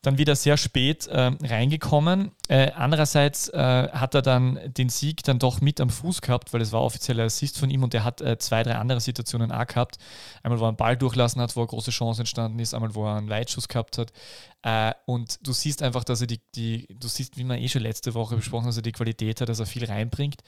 [0.06, 2.32] dann wieder sehr spät äh, reingekommen.
[2.47, 6.62] Äh, andererseits äh, hat er dann den Sieg dann doch mit am Fuß gehabt, weil
[6.62, 9.66] es war offizieller Assist von ihm und er hat äh, zwei, drei andere Situationen auch
[9.66, 9.97] gehabt.
[10.43, 13.06] Einmal, wo er einen Ball durchlassen hat, wo eine große Chance entstanden ist, einmal, wo
[13.06, 14.14] er einen Weitschuss gehabt hat.
[14.62, 17.82] Äh, und du siehst einfach, dass er die, die, du siehst, wie man eh schon
[17.82, 20.41] letzte Woche besprochen hat, dass er die Qualität hat, dass er viel reinbringt.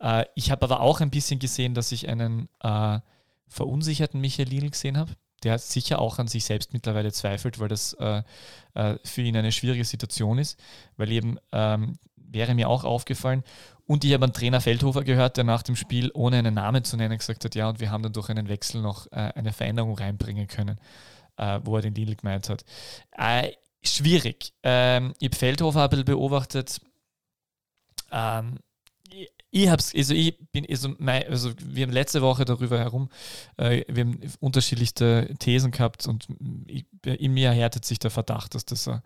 [0.00, 2.48] Äh, ich habe aber auch ein bisschen gesehen, dass ich einen
[3.48, 5.10] verunsicherten Michael Lil gesehen habe
[5.42, 8.22] der sicher auch an sich selbst mittlerweile zweifelt, weil das äh,
[8.74, 10.58] äh, für ihn eine schwierige Situation ist,
[10.96, 13.42] weil eben ähm, wäre mir auch aufgefallen.
[13.86, 16.96] Und ich habe einen Trainer Feldhofer gehört, der nach dem Spiel, ohne einen Namen zu
[16.96, 19.98] nennen, gesagt hat, ja, und wir haben dann durch einen Wechsel noch äh, eine Veränderung
[19.98, 20.78] reinbringen können,
[21.36, 22.64] äh, wo er den Lidl gemeint hat.
[23.18, 24.52] Äh, schwierig.
[24.62, 26.80] Ähm, ich habe Feldhofer ein bisschen beobachtet.
[28.12, 28.58] Ähm,
[29.50, 33.08] ich hab's, also ich bin, also, mein, also wir haben letzte Woche darüber herum,
[33.56, 36.28] äh, wir haben unterschiedlichste Thesen gehabt und
[36.66, 39.02] ich, in mir erhärtet sich der Verdacht, dass das eine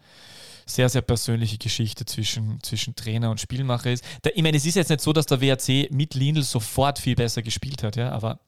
[0.67, 4.05] sehr, sehr persönliche Geschichte zwischen, zwischen Trainer und Spielmacher ist.
[4.23, 7.17] Da, ich meine, es ist jetzt nicht so, dass der WRC mit Lindl sofort viel
[7.17, 8.41] besser gespielt hat, ja, aber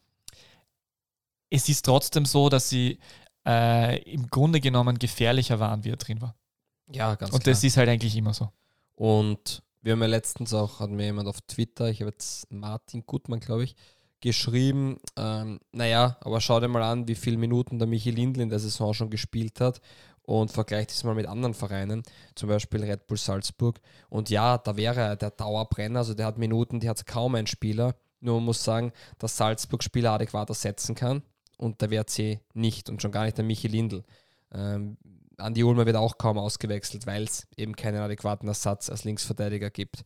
[1.51, 2.99] es ist trotzdem so, dass sie
[3.47, 6.35] äh, im Grunde genommen gefährlicher waren, wie er drin war.
[6.93, 7.53] Ja, ganz Und klar.
[7.55, 8.51] das ist halt eigentlich immer so.
[8.95, 13.05] Und wir haben ja letztens auch, hat mir jemand auf Twitter, ich habe jetzt Martin
[13.07, 13.77] Gutmann, glaube ich,
[14.21, 18.49] geschrieben, ähm, naja, aber schau dir mal an, wie viele Minuten der Michi Lindl in
[18.49, 19.81] der Saison schon gespielt hat
[20.23, 22.03] und vergleicht es mal mit anderen Vereinen,
[22.35, 23.79] zum Beispiel Red Bull Salzburg.
[24.09, 27.47] Und ja, da wäre er der Dauerbrenner, also der hat Minuten, die hat kaum ein
[27.47, 27.95] Spieler.
[28.19, 31.23] Nur man muss sagen, dass Salzburg Spieler adäquat ersetzen kann
[31.59, 34.03] und der WRC nicht und schon gar nicht der Michi Lindl.
[34.51, 34.97] Ähm,
[35.39, 40.05] Andi Ulmer wird auch kaum ausgewechselt, weil es eben keinen adäquaten Ersatz als Linksverteidiger gibt.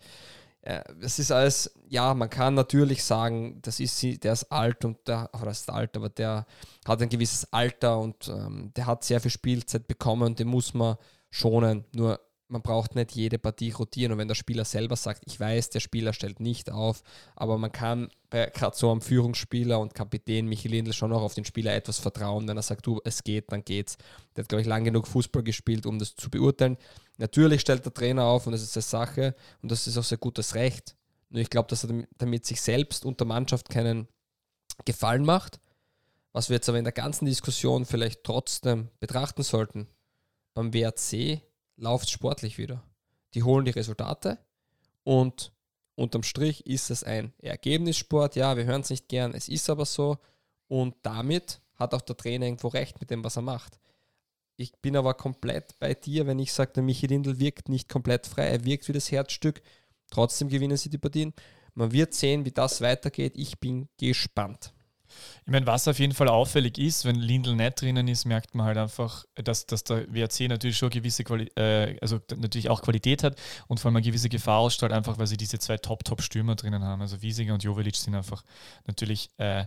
[0.63, 4.99] Es ist alles, ja, man kann natürlich sagen, das ist sie, der ist alt und
[5.09, 6.45] der, oder ist alt, aber der
[6.87, 10.75] hat ein gewisses Alter und ähm, der hat sehr viel Spielzeit bekommen und den muss
[10.75, 10.97] man
[11.31, 11.87] schonen.
[11.93, 12.21] Nur
[12.51, 14.13] man braucht nicht jede Partie rotieren.
[14.13, 17.03] Und wenn der Spieler selber sagt, ich weiß, der Spieler stellt nicht auf,
[17.37, 21.45] aber man kann gerade so am Führungsspieler und Kapitän Michael Lindl schon auch auf den
[21.45, 22.47] Spieler etwas vertrauen.
[22.47, 23.97] Wenn er sagt, du, es geht, dann geht's.
[24.37, 26.77] Der hat, glaube ich, lang genug Fußball gespielt, um das zu beurteilen.
[27.19, 30.19] Natürlich stellt der Trainer auf und das ist eine Sache und das ist auch sehr
[30.19, 30.97] gutes Recht.
[31.29, 34.09] Nur ich glaube, dass er damit sich selbst und der Mannschaft keinen
[34.85, 35.61] Gefallen macht.
[36.33, 39.89] Was wir jetzt aber in der ganzen Diskussion vielleicht trotzdem betrachten sollten,
[40.55, 41.43] beim WRC
[41.81, 42.83] läuft es sportlich wieder.
[43.35, 44.39] Die holen die Resultate
[45.03, 45.53] und
[45.95, 48.37] unterm Strich ist es ein Ergebnissport.
[48.37, 50.19] Ja, wir hören es nicht gern, es ist aber so.
[50.69, 53.79] Und damit hat auch der Trainer irgendwo recht mit dem, was er macht.
[54.57, 58.27] Ich bin aber komplett bei dir, wenn ich sage, der Michi Lindl wirkt nicht komplett
[58.27, 58.47] frei.
[58.47, 59.63] Er wirkt wie das Herzstück.
[60.11, 61.33] Trotzdem gewinnen sie die Partien.
[61.75, 63.33] Man wird sehen, wie das weitergeht.
[63.37, 64.75] Ich bin gespannt.
[65.45, 68.67] Ich meine, was auf jeden Fall auffällig ist, wenn Lindl nicht drinnen ist, merkt man
[68.67, 73.23] halt einfach, dass, dass der WRC natürlich schon gewisse Quali äh, also natürlich auch Qualität
[73.23, 73.37] hat
[73.69, 77.01] und vor allem eine gewisse Gefahr ausstrahlt, einfach weil sie diese zwei Top-Top-Stürmer drinnen haben.
[77.01, 78.45] Also Wiesiger und Jovelic sind einfach
[78.87, 79.67] natürlich äh,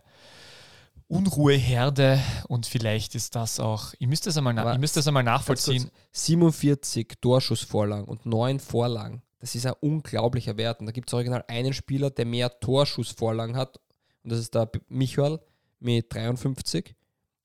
[1.07, 5.91] Unruheherde und vielleicht ist das auch, ich müsste es einmal, ich müsste das einmal nachvollziehen.
[6.11, 9.21] 47 Torschussvorlagen und 9 Vorlagen.
[9.43, 10.79] Das ist ein unglaublicher Wert.
[10.79, 13.77] Und da gibt es original einen Spieler, der mehr Torschussvorlagen hat
[14.23, 15.39] und das ist der Michael
[15.79, 16.95] mit 53.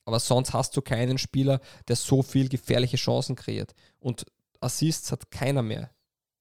[0.05, 3.74] Aber sonst hast du keinen Spieler, der so viel gefährliche Chancen kreiert.
[4.01, 4.24] Und
[4.61, 5.91] Assists hat keiner mehr.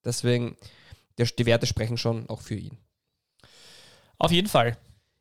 [0.05, 0.55] Deswegen,
[1.17, 2.77] die Werte sprechen schon auch für ihn.
[4.17, 4.77] Auf jeden Fall.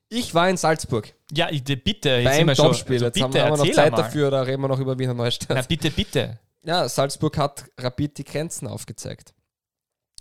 [0.08, 1.12] Ich war in Salzburg.
[1.32, 2.22] Ja, bitte.
[2.22, 2.94] Beim Topspiel.
[2.94, 4.02] Also, jetzt haben wir noch Zeit mal.
[4.02, 5.56] dafür, da reden wir noch über Wiener Neustadt.
[5.56, 6.38] Na bitte, bitte.
[6.64, 9.34] Ja, Salzburg hat Rapid die Grenzen aufgezeigt.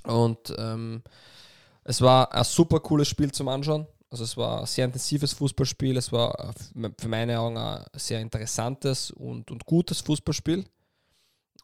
[0.03, 1.03] Und ähm,
[1.83, 3.87] es war ein super cooles Spiel zum Anschauen.
[4.15, 6.53] Also es war ein sehr intensives Fußballspiel, es war
[6.97, 10.63] für meine Augen ein sehr interessantes und, und gutes Fußballspiel.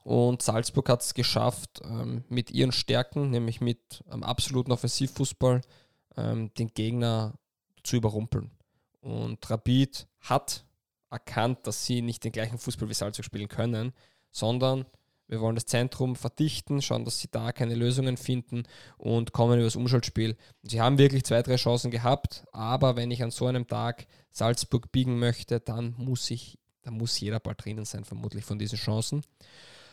[0.03, 5.61] Und Salzburg hat es geschafft, ähm, mit ihren Stärken, nämlich mit einem absoluten Offensivfußball,
[6.17, 7.35] ähm, den Gegner
[7.83, 8.51] zu überrumpeln.
[8.99, 10.65] Und Rapid hat
[11.09, 13.93] erkannt, dass sie nicht den gleichen Fußball wie Salzburg spielen können,
[14.29, 14.85] sondern
[15.31, 18.63] wir wollen das Zentrum verdichten, schauen, dass sie da keine Lösungen finden
[18.97, 20.35] und kommen über das Umschaltspiel.
[20.61, 24.91] Sie haben wirklich zwei, drei Chancen gehabt, aber wenn ich an so einem Tag Salzburg
[24.91, 29.21] biegen möchte, dann muss ich, dann muss jeder Ball drinnen sein, vermutlich von diesen Chancen.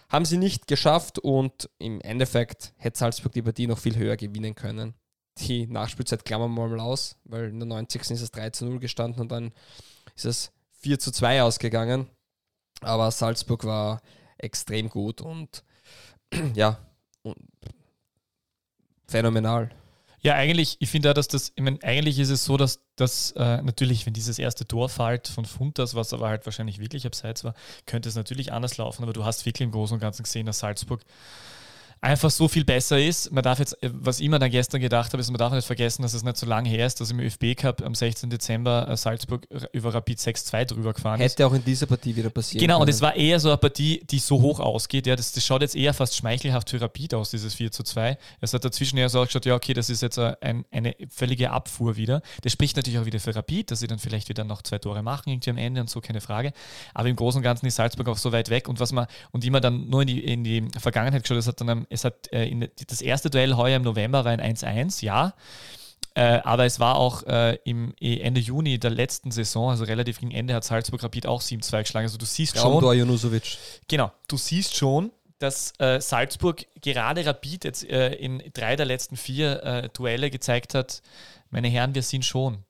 [0.09, 4.57] Haben sie nicht geschafft und im Endeffekt hätte Salzburg die Partie noch viel höher gewinnen
[4.57, 4.95] können.
[5.39, 8.11] Die Nachspielzeit klammern wir mal aus, weil in der 90.
[8.11, 9.53] ist es 3 zu 0 gestanden und dann
[10.17, 12.09] ist es 4 zu 2 ausgegangen.
[12.81, 14.03] Aber Salzburg war
[14.39, 15.65] extrem gut und
[16.55, 16.79] ja,
[17.23, 17.37] und
[19.07, 19.71] phänomenal.
[20.21, 23.33] Ja, eigentlich, ich finde auch, dass das, ich meine, eigentlich ist es so, dass das
[23.33, 27.45] äh, natürlich, wenn dieses erste Tor fällt von Funtas, was aber halt wahrscheinlich wirklich abseits
[27.45, 27.55] war,
[27.87, 30.59] könnte es natürlich anders laufen, aber du hast wirklich im Großen und Ganzen gesehen, dass
[30.59, 31.03] Salzburg
[32.01, 33.31] einfach so viel besser ist.
[33.33, 35.67] Man darf jetzt, äh, was ich mir dann gestern gedacht habe, ist, man darf nicht
[35.67, 38.31] vergessen, dass es nicht so lange her ist, dass im ÖFB Cup am 16.
[38.31, 41.33] Dezember äh, Salzburg über Rapid 6-2 drüber gefahren ist.
[41.33, 42.83] Hätte auch in dieser Partie wieder passieren Genau, können.
[42.83, 45.07] und es war eher so eine Partie, die so hoch ausgeht.
[45.07, 48.19] Ja, das, das schaut jetzt eher fast schmeichelhaft für Rapid aus, dieses 4 zu 2.
[48.41, 51.97] Es hat dazwischen eher so geschaut, ja, okay, das ist jetzt ein, eine völlige Abfuhr
[51.97, 52.23] wieder.
[52.43, 55.03] Das spricht natürlich auch wieder für Rapid, dass sie dann vielleicht wieder noch zwei Tore
[55.03, 56.53] machen, irgendwie am Ende und so, keine Frage.
[56.95, 59.45] Aber im Großen und Ganzen ist Salzburg auch so weit weg und was man, und
[59.45, 62.47] immer dann nur in die, in die Vergangenheit geschaut, es hat dann, es hat äh,
[62.47, 65.35] in das erste Duell heuer im November war ein 1-1, ja.
[66.15, 70.33] Äh, aber es war auch äh, im Ende Juni der letzten Saison, also relativ gegen
[70.33, 72.07] Ende, hat Salzburg Rapid auch 7-2 geschlagen.
[72.07, 72.73] Also du siehst schon.
[73.87, 79.17] Genau, du siehst schon, dass äh, Salzburg gerade Rapid jetzt äh, in drei der letzten
[79.17, 81.03] vier äh, Duelle gezeigt hat,
[81.51, 82.65] meine Herren, wir sind schon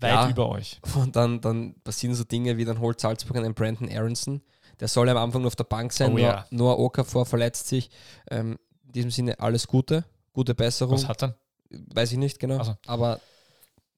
[0.00, 0.80] weit ja, über euch.
[0.94, 4.40] Und dann, dann passieren so Dinge wie, dann holt Salzburg einen Brandon Aronson,
[4.80, 6.46] der soll am Anfang nur auf der Bank sein, oh, nur, ja.
[6.50, 7.90] nur Okafor verletzt sich.
[8.30, 10.94] Ähm, in diesem Sinne alles Gute, gute Besserung.
[10.94, 11.36] Was hat er?
[11.70, 12.58] Weiß ich nicht genau.
[12.58, 12.76] Also.
[12.86, 13.20] Aber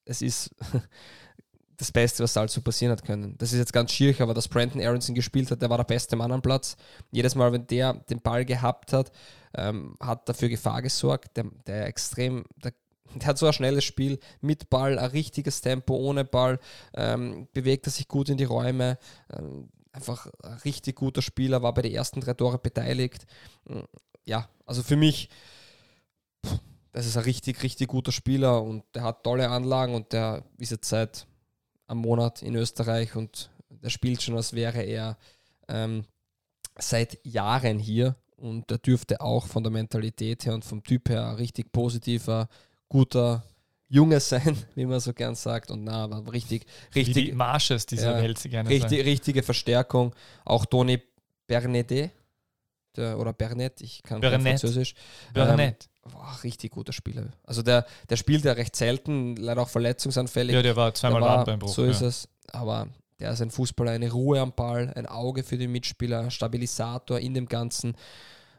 [0.05, 0.55] es ist
[1.77, 3.37] das Beste, was Salzburg passieren hat können.
[3.39, 6.17] Das ist jetzt ganz schier, aber dass Brandon Aronson gespielt hat, der war der beste
[6.17, 6.77] Mann am Platz.
[7.11, 9.13] Jedes Mal, wenn der den Ball gehabt hat,
[9.55, 11.37] ähm, hat dafür Gefahr gesorgt.
[11.37, 12.73] Der, der extrem, der,
[13.15, 16.59] der, hat so ein schnelles Spiel mit Ball, ein richtiges Tempo, ohne Ball,
[16.95, 18.99] ähm, bewegt er sich gut in die Räume.
[19.37, 23.27] Ähm, einfach ein richtig guter Spieler, war bei den ersten drei Tore beteiligt.
[24.25, 25.31] Ja, also für mich,
[26.93, 30.71] das ist ein richtig, richtig guter Spieler und der hat tolle Anlagen und der ist
[30.71, 31.27] jetzt seit
[31.87, 35.17] einem Monat in Österreich und der spielt schon, als wäre er
[35.69, 36.05] ähm,
[36.79, 41.29] seit Jahren hier und der dürfte auch von der Mentalität her und vom Typ her
[41.29, 42.49] ein richtig positiver,
[42.89, 43.45] guter
[43.89, 45.71] Junge sein, wie man so gern sagt.
[45.71, 47.17] Und na, aber richtig, richtig.
[47.17, 50.15] Wie die Marsches dieser ja, Welt sie gerne richtig, Richtige Verstärkung.
[50.45, 51.03] Auch Toni
[51.47, 52.11] Bernedet,
[52.97, 54.45] der, oder Bernet, ich kann Bernet.
[54.45, 54.95] kein Französisch.
[55.33, 55.89] Bernet.
[56.05, 57.29] Ähm, boah, richtig guter Spieler.
[57.45, 60.55] Also der, der spielt ja recht selten, leider auch verletzungsanfällig.
[60.55, 61.75] Ja, der war zweimal der war, beim Bruch.
[61.75, 62.29] So ist es.
[62.53, 62.89] Aber
[63.21, 67.35] der ist ein Fußballer, eine Ruhe am Ball, ein Auge für den Mitspieler, Stabilisator in
[67.35, 67.97] dem Ganzen.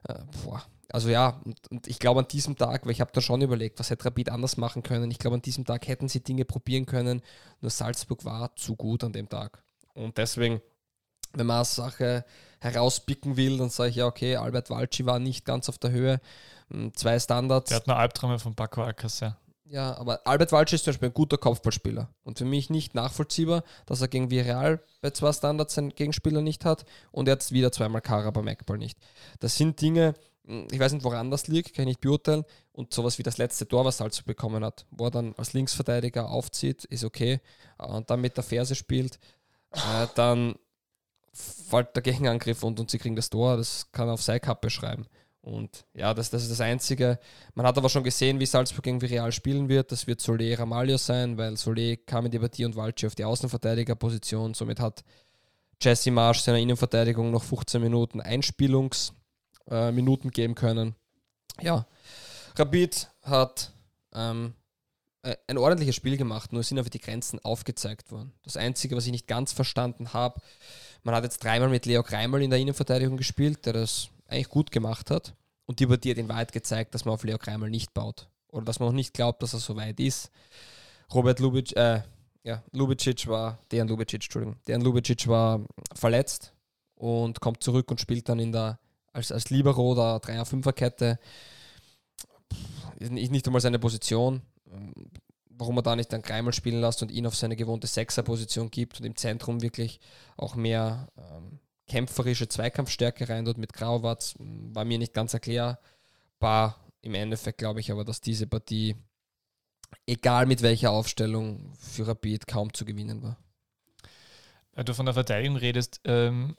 [0.08, 0.64] Äh, boah.
[0.90, 3.80] Also ja, und, und ich glaube an diesem Tag, weil ich habe da schon überlegt,
[3.80, 5.12] was hätte Rapid anders machen können.
[5.12, 7.22] Ich glaube an diesem Tag hätten sie Dinge probieren können,
[7.62, 9.64] nur Salzburg war zu gut an dem Tag.
[9.94, 10.62] Und deswegen
[11.34, 12.26] wenn man eine Sache
[12.60, 16.20] herauspicken will, dann sage ich ja, okay, Albert Walci war nicht ganz auf der Höhe.
[16.72, 17.70] Hm, zwei Standards.
[17.70, 19.38] Der hat nur Albträume von Paco Alcacer.
[19.66, 22.10] Ja, aber Albert Walci ist zum Beispiel ein guter Kopfballspieler.
[22.24, 26.64] Und für mich nicht nachvollziehbar, dass er gegen Villarreal bei zwei Standards seinen Gegenspieler nicht
[26.64, 28.98] hat und jetzt wieder zweimal Kara beim Eckball nicht.
[29.40, 30.14] Das sind Dinge,
[30.48, 32.46] ich weiß nicht, woran das liegt, kann ich nicht beurteilen.
[32.72, 36.30] Und sowas wie das letzte Tor, was Salzburg bekommen hat, wo er dann als Linksverteidiger
[36.30, 37.42] aufzieht, ist okay.
[37.78, 39.20] Und dann mit der Ferse spielt,
[39.72, 40.56] äh, dann
[41.34, 44.70] fällt der Gegenangriff und, und sie kriegen das Tor, das kann er auf seine Kappe
[44.70, 45.06] schreiben.
[45.42, 47.20] Und ja, das, das ist das Einzige.
[47.54, 49.92] Man hat aber schon gesehen, wie Salzburg gegen Real spielen wird.
[49.92, 53.24] Das wird Solé Ramalho sein, weil Solé kam in die Partie und Walci auf die
[53.24, 54.54] Außenverteidigerposition.
[54.54, 55.04] Somit hat
[55.82, 59.18] Jesse Marsch seiner Innenverteidigung noch 15 Minuten Einspielungsminuten
[59.70, 59.92] äh,
[60.32, 60.96] geben können.
[61.62, 61.86] Ja,
[62.56, 63.72] Rapid hat
[64.14, 64.54] ähm,
[65.48, 68.34] ein ordentliches Spiel gemacht, nur sind einfach die Grenzen aufgezeigt worden.
[68.44, 70.42] Das Einzige, was ich nicht ganz verstanden habe,
[71.04, 74.72] man hat jetzt dreimal mit Leo Kreimal in der Innenverteidigung gespielt, der das eigentlich gut
[74.72, 75.34] gemacht hat.
[75.66, 78.28] Und die hat in Wahrheit gezeigt, dass man auf Leo Kreimal nicht baut.
[78.50, 80.32] Oder dass man auch nicht glaubt, dass er so weit ist.
[81.14, 82.02] Robert Lubic, äh,
[82.44, 85.62] ja, Lubicic war, Dejan Lubicic, Entschuldigung, Dejan Lubicic war
[85.94, 86.54] verletzt
[86.96, 88.80] und kommt zurück und spielt dann in der,
[89.18, 91.20] als, als Libero der 3er-5er-Kette.
[93.00, 94.42] Ist nicht einmal seine Position
[95.58, 99.00] warum man da nicht dann Greimal spielen lässt und ihn auf seine gewohnte Sechser-Position gibt
[99.00, 100.00] und im Zentrum wirklich
[100.36, 106.80] auch mehr ähm, kämpferische Zweikampfstärke rein dort mit Grauwatz, war mir nicht ganz erklärbar.
[107.02, 108.96] Im Endeffekt glaube ich aber, dass diese Partie,
[110.06, 113.38] egal mit welcher Aufstellung, für Rapid kaum zu gewinnen war.
[114.74, 116.56] Weil du von der Verteidigung redest, ähm,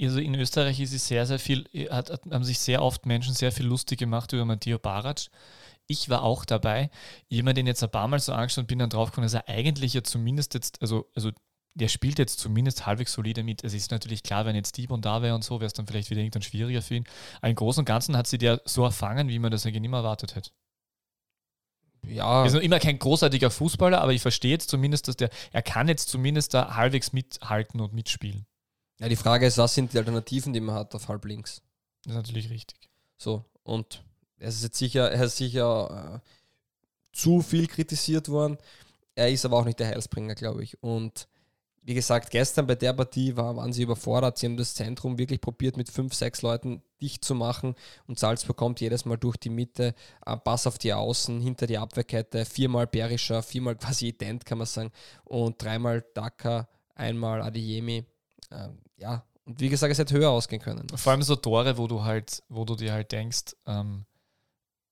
[0.00, 3.52] also in Österreich ist es sehr, sehr viel, hat, haben sich sehr oft Menschen sehr
[3.52, 5.28] viel lustig gemacht über Matteo Barac.
[5.86, 6.90] Ich war auch dabei.
[7.28, 9.24] Ich habe mir den jetzt ein paar Mal so angeschaut und bin dann drauf gekommen,
[9.24, 11.30] dass er eigentlich ja zumindest jetzt, also, also
[11.74, 13.64] der spielt jetzt zumindest halbwegs solide mit.
[13.64, 16.10] Es ist natürlich klar, wenn jetzt Dibon da wäre und so, wäre es dann vielleicht
[16.10, 17.04] wieder irgendwann schwieriger für ihn.
[17.40, 19.98] Aber im Großen und Ganzen hat sie der so erfangen, wie man das eigentlich immer
[19.98, 20.50] erwartet hätte.
[22.06, 22.42] Ja.
[22.42, 25.62] Er ist noch immer kein großartiger Fußballer, aber ich verstehe jetzt zumindest, dass der, er
[25.62, 28.46] kann jetzt zumindest da halbwegs mithalten und mitspielen.
[28.98, 31.62] Ja, die Frage ist, was sind die Alternativen, die man hat auf halb links?
[32.04, 32.90] Das ist natürlich richtig.
[33.16, 34.02] So, und
[34.38, 36.28] er ist jetzt sicher, er ist sicher äh,
[37.12, 38.58] zu viel kritisiert worden.
[39.14, 40.80] Er ist aber auch nicht der Heilsbringer, glaube ich.
[40.82, 41.28] Und
[41.82, 44.36] wie gesagt, gestern bei der Partie war, waren sie überfordert.
[44.36, 47.74] Sie haben das Zentrum wirklich probiert, mit fünf, sechs Leuten dicht zu machen.
[48.06, 49.94] Und Salzburg kommt jedes Mal durch die Mitte,
[50.44, 54.90] Pass auf die Außen, hinter die Abwehrkette, viermal Berischer, viermal quasi ident, kann man sagen.
[55.24, 58.04] Und dreimal Daka, einmal Adeyemi.
[58.50, 60.86] Ähm, ja, und wie gesagt, es hätte höher ausgehen können.
[60.94, 64.04] Vor allem so Tore, wo du halt, wo du dir halt denkst, ähm,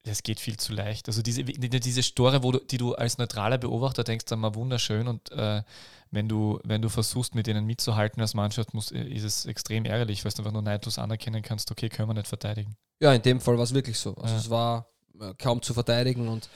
[0.04, 1.08] das geht viel zu leicht.
[1.08, 5.08] Also diese, diese Tore, wo du, die du als neutraler Beobachter denkst, dann mal wunderschön
[5.08, 5.62] und äh,
[6.10, 10.24] wenn du, wenn du versuchst, mit denen mitzuhalten als Mannschaft, muss, ist es extrem ärgerlich,
[10.24, 12.76] weil du einfach nur neidlos anerkennen kannst, okay, können wir nicht verteidigen.
[13.00, 14.14] Ja, in dem Fall war es wirklich so.
[14.14, 14.40] Also ja.
[14.40, 14.86] es war
[15.20, 16.48] äh, kaum zu verteidigen und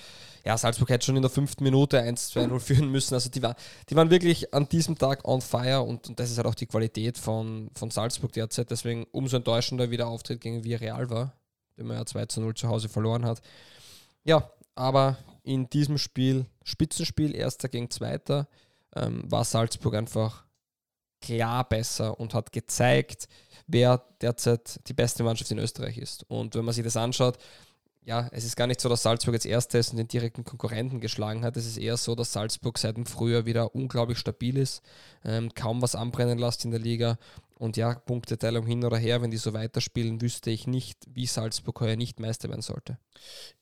[0.44, 3.14] ja, Salzburg hätte schon in der fünften Minute 1-2-0 führen müssen.
[3.14, 3.56] Also die, war,
[3.88, 6.66] die waren wirklich an diesem Tag on fire und, und das ist halt auch die
[6.66, 8.70] Qualität von, von Salzburg derzeit.
[8.70, 11.34] Deswegen umso enttäuschender wie der Auftritt gegen Villarreal war,
[11.76, 13.42] den man ja 2 0 zu Hause verloren hat.
[14.24, 18.48] Ja, aber in diesem Spiel, Spitzenspiel, erster gegen zweiter,
[18.94, 20.44] ähm, war Salzburg einfach
[21.20, 23.28] klar besser und hat gezeigt,
[23.66, 26.24] wer derzeit die beste Mannschaft in Österreich ist.
[26.28, 27.38] Und wenn man sich das anschaut,
[28.10, 30.98] ja, es ist gar nicht so, dass Salzburg jetzt Erster ist und den direkten Konkurrenten
[30.98, 31.56] geschlagen hat.
[31.56, 34.82] Es ist eher so, dass Salzburg seit dem Frühjahr wieder unglaublich stabil ist,
[35.24, 37.18] ähm, kaum was anbrennen lässt in der Liga.
[37.54, 41.78] Und ja, Punkteteilung hin oder her, wenn die so weiterspielen, wüsste ich nicht, wie Salzburg
[41.80, 42.98] heuer nicht Meister werden sollte.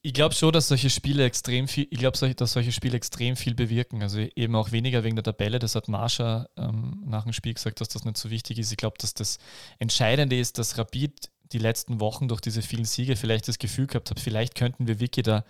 [0.01, 3.55] Ich glaube schon, dass solche Spiele extrem viel, ich glaube, dass solche Spiele extrem viel
[3.55, 4.03] bewirken.
[4.03, 5.59] Also eben auch weniger wegen der Tabelle.
[5.59, 8.71] Das hat Marsha ähm, nach dem Spiel gesagt, dass das nicht so wichtig ist.
[8.71, 9.39] Ich glaube, dass das
[9.79, 14.11] Entscheidende ist, dass Rapid die letzten Wochen durch diese vielen Siege vielleicht das Gefühl gehabt
[14.11, 15.45] habe, vielleicht könnten wir Wiki da,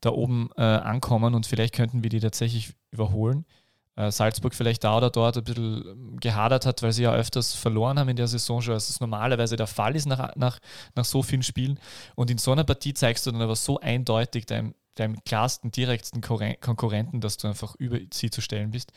[0.00, 3.44] da oben äh, ankommen und vielleicht könnten wir die tatsächlich überholen.
[3.94, 7.54] Äh, Salzburg vielleicht da oder dort ein bisschen ähm, gehadert hat, weil sie ja öfters
[7.54, 10.58] verloren haben in der Saison schon, als es normalerweise der Fall ist nach, nach,
[10.94, 11.78] nach so vielen Spielen.
[12.14, 16.22] Und in so einer Partie zeigst du dann aber so eindeutig deinem, deinem klarsten, direktesten
[16.22, 18.92] Konkurrenten, dass du einfach über sie zu stellen bist.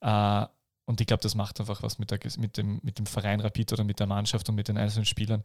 [0.00, 0.46] Äh,
[0.86, 3.72] und ich glaube, das macht einfach was mit, der, mit, dem, mit dem Verein Rapid
[3.72, 5.42] oder mit der Mannschaft und mit den einzelnen Spielern.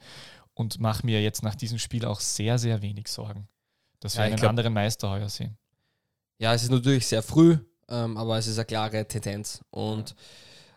[0.53, 3.47] Und mache mir jetzt nach diesem Spiel auch sehr, sehr wenig Sorgen,
[4.01, 5.57] dass wir ja, einen glaub, anderen Meister heuer sehen.
[6.37, 9.63] Ja, es ist natürlich sehr früh, ähm, aber es ist eine klare Tendenz.
[9.71, 10.15] Und.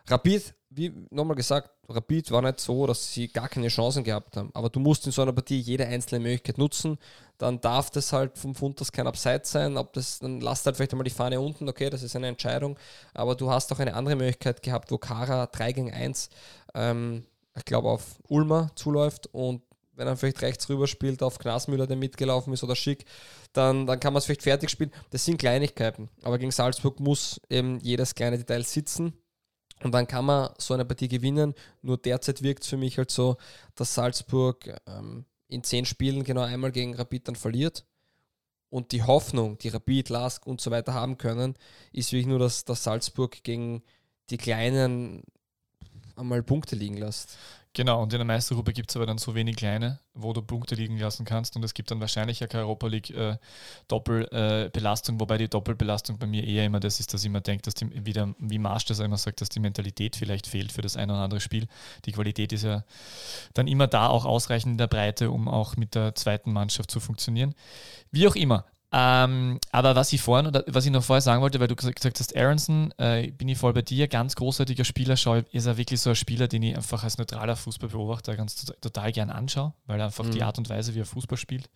[0.07, 4.51] Rapid, wie nochmal gesagt, Rapid war nicht so, dass sie gar keine Chancen gehabt haben.
[4.55, 6.99] Aber du musst in so einer Partie jede einzelne Möglichkeit nutzen.
[7.39, 9.77] Dann darf das halt vom Funtas kein Abseits sein.
[9.77, 12.79] Ob das, dann lasst halt vielleicht einmal die Fahne unten, okay, das ist eine Entscheidung.
[13.15, 16.31] Aber du hast auch eine andere Möglichkeit gehabt, wo Kara 3 gegen 1,
[16.75, 19.63] ähm, ich glaube, auf Ulmer zuläuft und
[19.95, 23.05] wenn er vielleicht rechts rüber spielt auf Knasmüller, der mitgelaufen ist oder Schick,
[23.53, 24.91] dann, dann kann man es vielleicht fertig spielen.
[25.11, 26.09] Das sind Kleinigkeiten.
[26.23, 29.13] Aber gegen Salzburg muss eben jedes kleine Detail sitzen.
[29.83, 31.55] Und dann kann man so eine Partie gewinnen.
[31.83, 33.37] Nur derzeit wirkt es für mich halt so,
[33.75, 37.85] dass Salzburg ähm, in zehn Spielen genau einmal gegen Rapid dann verliert.
[38.71, 41.57] Und die Hoffnung, die Rapid, Lask und so weiter haben können,
[41.93, 43.83] ist wirklich nur, dass, dass Salzburg gegen
[44.31, 45.23] die Kleinen
[46.17, 47.37] einmal Punkte liegen lässt.
[47.75, 50.75] Genau, und in der Meistergruppe gibt es aber dann so wenig kleine, wo du Punkte
[50.75, 51.57] liegen lassen kannst.
[51.57, 53.39] Und es gibt dann wahrscheinlich ja keine Europa League äh,
[53.89, 57.63] Doppelbelastung, äh, wobei die Doppelbelastung bei mir eher immer das ist, dass ich immer denke,
[57.63, 60.83] dass die, wie, der, wie Marsch das immer sagt, dass die Mentalität vielleicht fehlt für
[60.83, 61.67] das eine oder andere Spiel.
[62.05, 62.85] Die Qualität ist ja
[63.55, 67.01] dann immer da, auch ausreichend in der Breite, um auch mit der zweiten Mannschaft zu
[67.01, 67.55] funktionieren.
[68.11, 71.69] Wie auch immer, ähm, aber was ich vorhin was ich noch vorher sagen wollte, weil
[71.69, 75.67] du gesagt hast, Aronson, äh, bin ich voll bei dir, ganz großartiger Spieler, schau, ist
[75.67, 79.73] er wirklich so ein Spieler, den ich einfach als neutraler Fußballbeobachter ganz total gern anschaue,
[79.87, 80.33] weil er einfach mhm.
[80.33, 81.71] die Art und Weise, wie er Fußball spielt.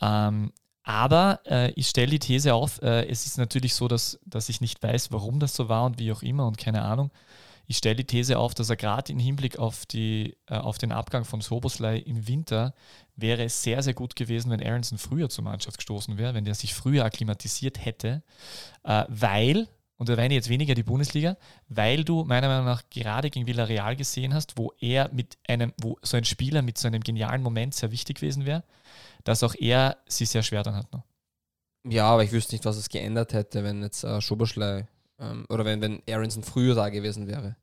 [0.00, 0.52] Ähm,
[0.84, 4.60] aber äh, ich stelle die These auf, äh, es ist natürlich so, dass, dass ich
[4.60, 7.10] nicht weiß, warum das so war und wie auch immer und keine Ahnung.
[7.66, 10.92] Ich stelle die These auf, dass er gerade im Hinblick auf, die, äh, auf den
[10.92, 12.74] Abgang von Soboslai im Winter
[13.16, 16.54] wäre es sehr, sehr gut gewesen, wenn Aronson früher zur Mannschaft gestoßen wäre, wenn der
[16.54, 18.22] sich früher akklimatisiert hätte,
[18.82, 21.36] äh, weil, und da ich jetzt weniger die Bundesliga,
[21.68, 25.98] weil du meiner Meinung nach gerade gegen Villarreal gesehen hast, wo er mit einem, wo
[26.02, 28.64] so ein Spieler mit so einem genialen Moment sehr wichtig gewesen wäre,
[29.22, 31.04] dass auch er sie sehr schwer dann hat noch.
[31.86, 34.88] Ja, aber ich wüsste nicht, was es geändert hätte, wenn jetzt äh, Schoberschlei
[35.18, 37.56] ähm, oder wenn, wenn Aronson früher da gewesen wäre.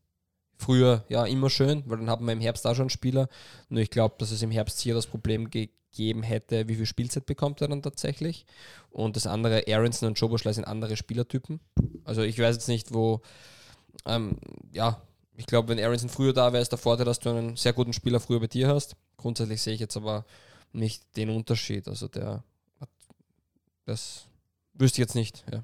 [0.58, 3.30] Früher, ja, immer schön, weil dann haben wir im Herbst auch schon Spieler.
[3.70, 7.26] Nur ich glaube, dass es im Herbst hier das Problem gegeben hätte, wie viel Spielzeit
[7.26, 8.46] bekommt er dann tatsächlich.
[8.92, 11.60] Und das andere, Aronson und Schoberschlei sind andere Spielertypen.
[12.04, 13.22] Also ich weiß jetzt nicht, wo,
[14.06, 14.38] ähm,
[14.72, 15.02] ja,
[15.36, 17.94] ich glaube, wenn Aronson früher da wäre, ist der Vorteil, dass du einen sehr guten
[17.94, 18.96] Spieler früher bei dir hast.
[19.18, 20.26] Grundsätzlich sehe ich jetzt aber
[20.74, 21.88] nicht den Unterschied.
[21.88, 22.44] Also der
[22.80, 22.90] hat,
[23.86, 24.26] das
[24.74, 25.44] wüsste ich jetzt nicht.
[25.52, 25.64] Ja.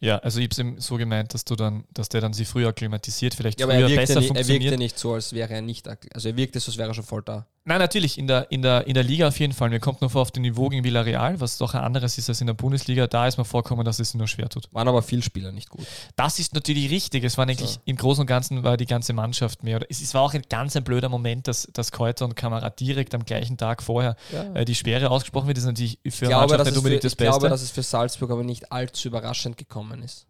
[0.00, 2.68] Ja, also ich habe es so gemeint, dass du dann, dass der dann sie früher
[2.68, 4.62] akklimatisiert, vielleicht Ja, aber früher er wirkte, besser nicht, er funktioniert.
[4.62, 7.04] wirkte nicht so, als wäre er nicht, also er wirkte so, als wäre er schon
[7.04, 7.46] voll da.
[7.66, 9.70] Nein, natürlich, in der, in, der, in der Liga auf jeden Fall.
[9.70, 12.42] Mir kommt nur vor auf dem Niveau gegen Villarreal, was doch ein anderes ist als
[12.42, 13.06] in der Bundesliga.
[13.06, 14.68] Da ist mir vorkommen, dass es nur schwer tut.
[14.72, 15.86] Waren aber viele Spieler nicht gut.
[16.14, 17.24] Das ist natürlich richtig.
[17.24, 17.80] Es war eigentlich So.
[17.86, 19.76] im Großen und Ganzen war die ganze Mannschaft mehr.
[19.76, 22.68] Oder es, es war auch ein ganz ein blöder Moment, dass, dass Keuter und Kamera
[22.68, 24.52] direkt am gleichen Tag vorher Ja.
[24.52, 25.56] äh, die Sperre ausgesprochen wird.
[25.56, 27.48] Das ist natürlich für glaube, Mannschaft nicht es für, unbedingt das ich glaube, Beste.
[27.48, 30.26] dass es für Salzburg aber nicht allzu überraschend gekommen ist.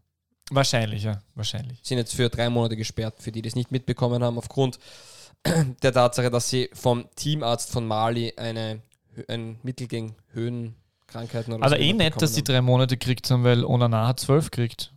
[0.52, 1.80] wahrscheinlich, ja, wahrscheinlich.
[1.82, 4.78] Sind jetzt für drei Monate gesperrt, für die, die es nicht mitbekommen haben, aufgrund
[5.82, 8.80] der Tatsache, dass sie vom Teamarzt von Mali eine,
[9.28, 13.30] ein Mittel gegen Höhenkrankheiten oder Aber so eh nett, dass die bekommen drei Monate kriegt
[13.30, 14.92] haben, weil Onana hat zwölf kriegt.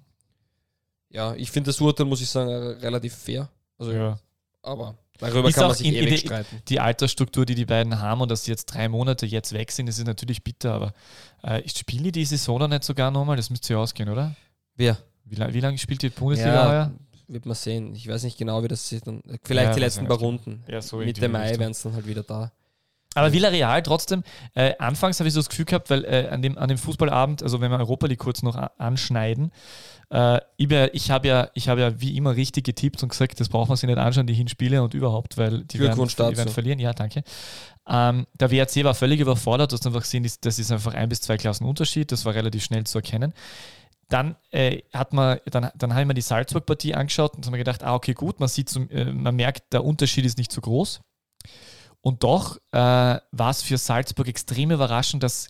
[1.10, 3.50] Ja, ich finde das Urteil, muss ich sagen, relativ fair.
[3.78, 4.18] Also, Ja.
[4.62, 6.62] aber darüber Ist kann man sich ewig die- streiten.
[6.68, 9.88] die Altersstruktur, die die beiden haben und dass sie jetzt drei Monate jetzt weg sind,
[9.88, 10.94] das ist natürlich bitter, aber
[11.44, 13.38] äh, spielen die die Saison nicht sogar nochmal?
[13.38, 14.36] Das müsste ja ausgehen, oder?
[14.76, 14.98] Wer?
[15.26, 16.92] Wie, lang, wie lange spielt die Bundesliga Ja, heuer?
[17.28, 17.94] Wird man sehen.
[17.96, 19.22] Ich weiß nicht genau, wie das sich dann.
[19.44, 20.18] Vielleicht Ja, die letzten paar.
[20.18, 20.64] Runden.
[20.68, 22.52] Ja, so Mitte Mai wären es dann halt wieder da.
[23.18, 24.24] Aber Villarreal trotzdem,
[24.54, 27.42] äh, anfangs habe ich so das Gefühl gehabt, weil äh, an, dem, an dem Fußballabend,
[27.42, 29.52] also wenn wir Europa League kurz noch anschneiden,
[30.12, 33.70] äh, ich, habe ja, ich hab ja wie immer richtig getippt und gesagt, das braucht
[33.70, 36.78] man sich nicht anschauen, die Hinspiele und überhaupt, weil die werden, die werden verlieren.
[36.78, 37.24] Ja, danke.
[37.88, 41.22] Ähm, der WRC war völlig überfordert, du hast einfach gesehen, das ist einfach ein bis
[41.22, 43.34] zwei Klassen Unterschied, das war relativ schnell zu erkennen.
[44.10, 47.58] Dann, äh, hat man, dann, dann habe ich mir die Salzburg-Partie angeschaut und habe mir
[47.58, 51.02] gedacht, ah, okay, gut, man sieht, äh, man merkt, der Unterschied ist nicht so groß.
[52.02, 52.78] Und doch äh,
[53.32, 55.50] war es für Salzburg extrem überraschend, dass,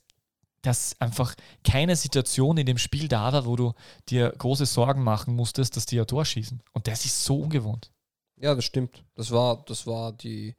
[0.63, 3.73] dass einfach keine Situation in dem Spiel da war, wo du
[4.09, 6.63] dir große Sorgen machen musstest, dass die ja Tor schießen.
[6.73, 7.91] Und das ist so ungewohnt.
[8.39, 9.03] Ja, das stimmt.
[9.15, 10.55] Das war, das war die.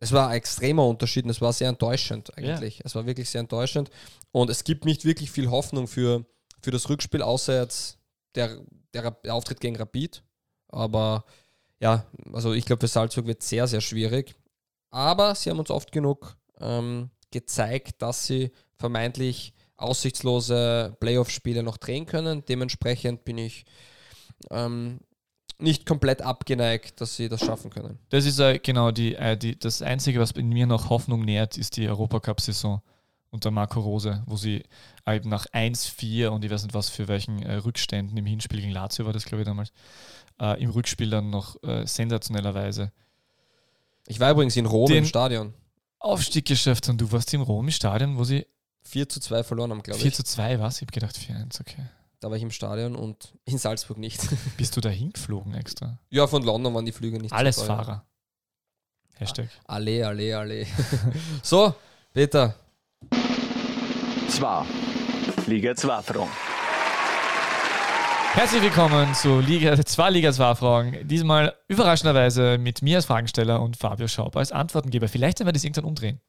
[0.00, 2.80] Es war ein extremer Unterschied und es war sehr enttäuschend eigentlich.
[2.84, 3.90] Es war wirklich sehr enttäuschend.
[4.30, 6.24] Und es gibt nicht wirklich viel Hoffnung für,
[6.62, 7.98] für das Rückspiel, außer jetzt
[8.34, 8.60] der,
[8.94, 10.22] der, der Auftritt gegen Rapid.
[10.68, 11.24] Aber
[11.80, 14.34] ja, also ich glaube, für Salzburg wird sehr, sehr schwierig.
[14.90, 22.06] Aber sie haben uns oft genug ähm, gezeigt, dass sie vermeintlich aussichtslose Playoff-Spiele noch drehen
[22.06, 22.44] können.
[22.48, 23.64] Dementsprechend bin ich
[24.50, 25.00] ähm,
[25.58, 27.98] nicht komplett abgeneigt, dass sie das schaffen können.
[28.10, 31.56] Das ist äh, genau die, äh, die, das Einzige, was in mir noch Hoffnung nährt,
[31.56, 32.82] ist die Europacup-Saison
[33.30, 34.64] unter Marco Rose, wo sie
[35.06, 38.72] eben nach 1-4 und ich weiß nicht was für welchen äh, Rückständen im Hinspiel gegen
[38.72, 39.72] Lazio war das, glaube ich, damals,
[40.40, 42.92] äh, im Rückspiel dann noch äh, sensationellerweise
[44.06, 45.54] Ich war übrigens in Rom im Stadion.
[45.98, 48.46] Aufstieg geschafft und du warst im Rom im Stadion, wo sie
[48.84, 50.14] 4 zu 2 verloren haben, glaube 4 ich.
[50.14, 50.70] zu 2 war.
[50.70, 51.84] Ich habe gedacht 4-1, okay.
[52.20, 54.20] Da war ich im Stadion und in Salzburg nicht.
[54.56, 55.98] Bist du da hingeflogen extra?
[56.10, 57.64] ja, von London waren die Flüge nicht Alles so.
[57.64, 58.04] Fahrer.
[59.16, 59.48] Hashtag.
[59.64, 60.66] Alle, alle, alle.
[61.42, 61.74] so,
[62.14, 62.54] Peter,
[64.28, 64.66] Zwar.
[65.46, 66.30] Liga 2 Fragen.
[68.34, 71.08] Herzlich willkommen zu Liga, zwei Liga 2 Fragen.
[71.08, 75.08] Diesmal überraschenderweise mit mir als Fragensteller und Fabio Schaub als Antwortengeber.
[75.08, 76.20] Vielleicht werden wir das irgendwann umdrehen.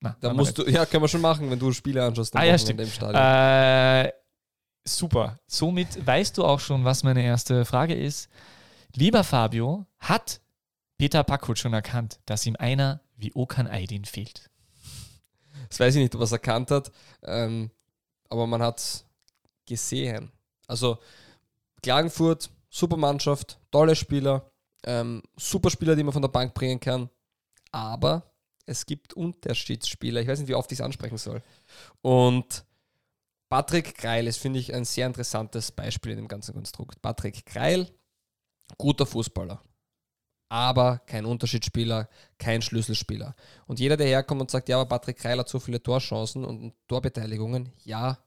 [0.00, 2.34] Na, da musst du, ja, können wir schon machen, wenn du Spiele anschaust.
[2.36, 2.80] Ah, ja, stimmt.
[2.80, 3.22] Im Stadion.
[3.22, 4.12] Äh,
[4.84, 5.40] super.
[5.46, 8.30] Somit weißt du auch schon, was meine erste Frage ist.
[8.94, 10.40] Lieber Fabio, hat
[10.96, 14.51] Peter Packhut schon erkannt, dass ihm einer wie Okan Aydin fehlt?
[15.72, 16.92] Das weiß ich nicht, ob er es erkannt hat,
[17.22, 17.70] ähm,
[18.28, 19.06] aber man hat es
[19.64, 20.30] gesehen.
[20.66, 20.98] Also
[21.82, 24.52] Klagenfurt, super Mannschaft, tolle Spieler,
[24.84, 27.08] ähm, super Spieler, die man von der Bank bringen kann,
[27.70, 28.34] aber
[28.66, 30.20] es gibt Unterschiedsspieler.
[30.20, 31.42] Ich weiß nicht, wie oft ich es ansprechen soll.
[32.02, 32.66] Und
[33.48, 37.00] Patrick Kreil ist, finde ich, ein sehr interessantes Beispiel in dem ganzen Konstrukt.
[37.00, 37.88] Patrick Kreil,
[38.76, 39.62] guter Fußballer,
[40.52, 43.34] aber kein Unterschiedsspieler, kein Schlüsselspieler.
[43.66, 46.74] Und jeder, der herkommt und sagt, ja, aber Patrick Kreil hat so viele Torchancen und
[46.88, 48.18] Torbeteiligungen, ja,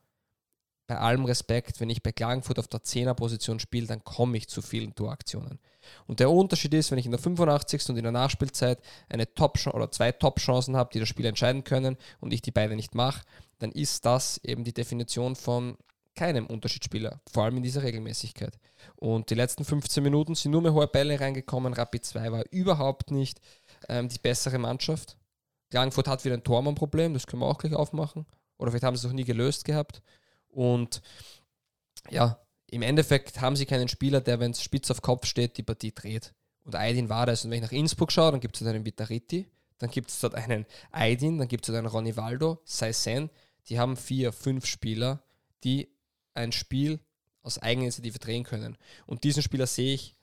[0.87, 4.63] bei allem Respekt, wenn ich bei Klagenfurt auf der 10er-Position spiele, dann komme ich zu
[4.63, 5.59] vielen Toraktionen.
[6.07, 7.89] Und der Unterschied ist, wenn ich in der 85.
[7.89, 11.95] und in der Nachspielzeit eine Top oder zwei Top-Chancen habe, die das Spiel entscheiden können
[12.21, 13.21] und ich die beide nicht mache,
[13.59, 15.77] dann ist das eben die Definition von
[16.15, 18.57] keinem Unterschiedsspieler, vor allem in dieser Regelmäßigkeit.
[18.95, 21.73] Und die letzten 15 Minuten sind nur mehr hohe Bälle reingekommen.
[21.73, 23.41] Rapid 2 war überhaupt nicht
[23.89, 25.17] ähm, die bessere Mannschaft.
[25.69, 28.25] Klagenfurt hat wieder ein Tormann-Problem, das können wir auch gleich aufmachen.
[28.57, 30.01] Oder vielleicht haben sie es noch nie gelöst gehabt.
[30.47, 31.01] Und
[32.09, 35.63] ja, im Endeffekt haben sie keinen Spieler, der, wenn es spitz auf Kopf steht, die
[35.63, 36.33] Partie dreht.
[36.63, 37.45] Und Aydin war das.
[37.45, 39.47] Und wenn ich nach Innsbruck schaue, dann gibt es dort einen Vitariti,
[39.77, 43.29] dann gibt es dort einen Aydin, dann gibt es dort einen Ronivaldo, Saisen.
[43.69, 45.23] Die haben vier, fünf Spieler,
[45.63, 45.94] die
[46.35, 46.99] ein Spiel
[47.41, 48.77] aus Eigeninitiative drehen können.
[49.05, 50.15] Und diesen Spieler sehe ich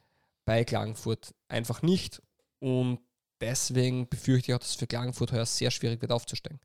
[0.44, 2.22] bei Klagenfurt einfach nicht.
[2.58, 3.00] Und
[3.40, 6.60] deswegen befürchte ich auch, dass es für Klagenfurt heuer sehr schwierig wird aufzusteigen.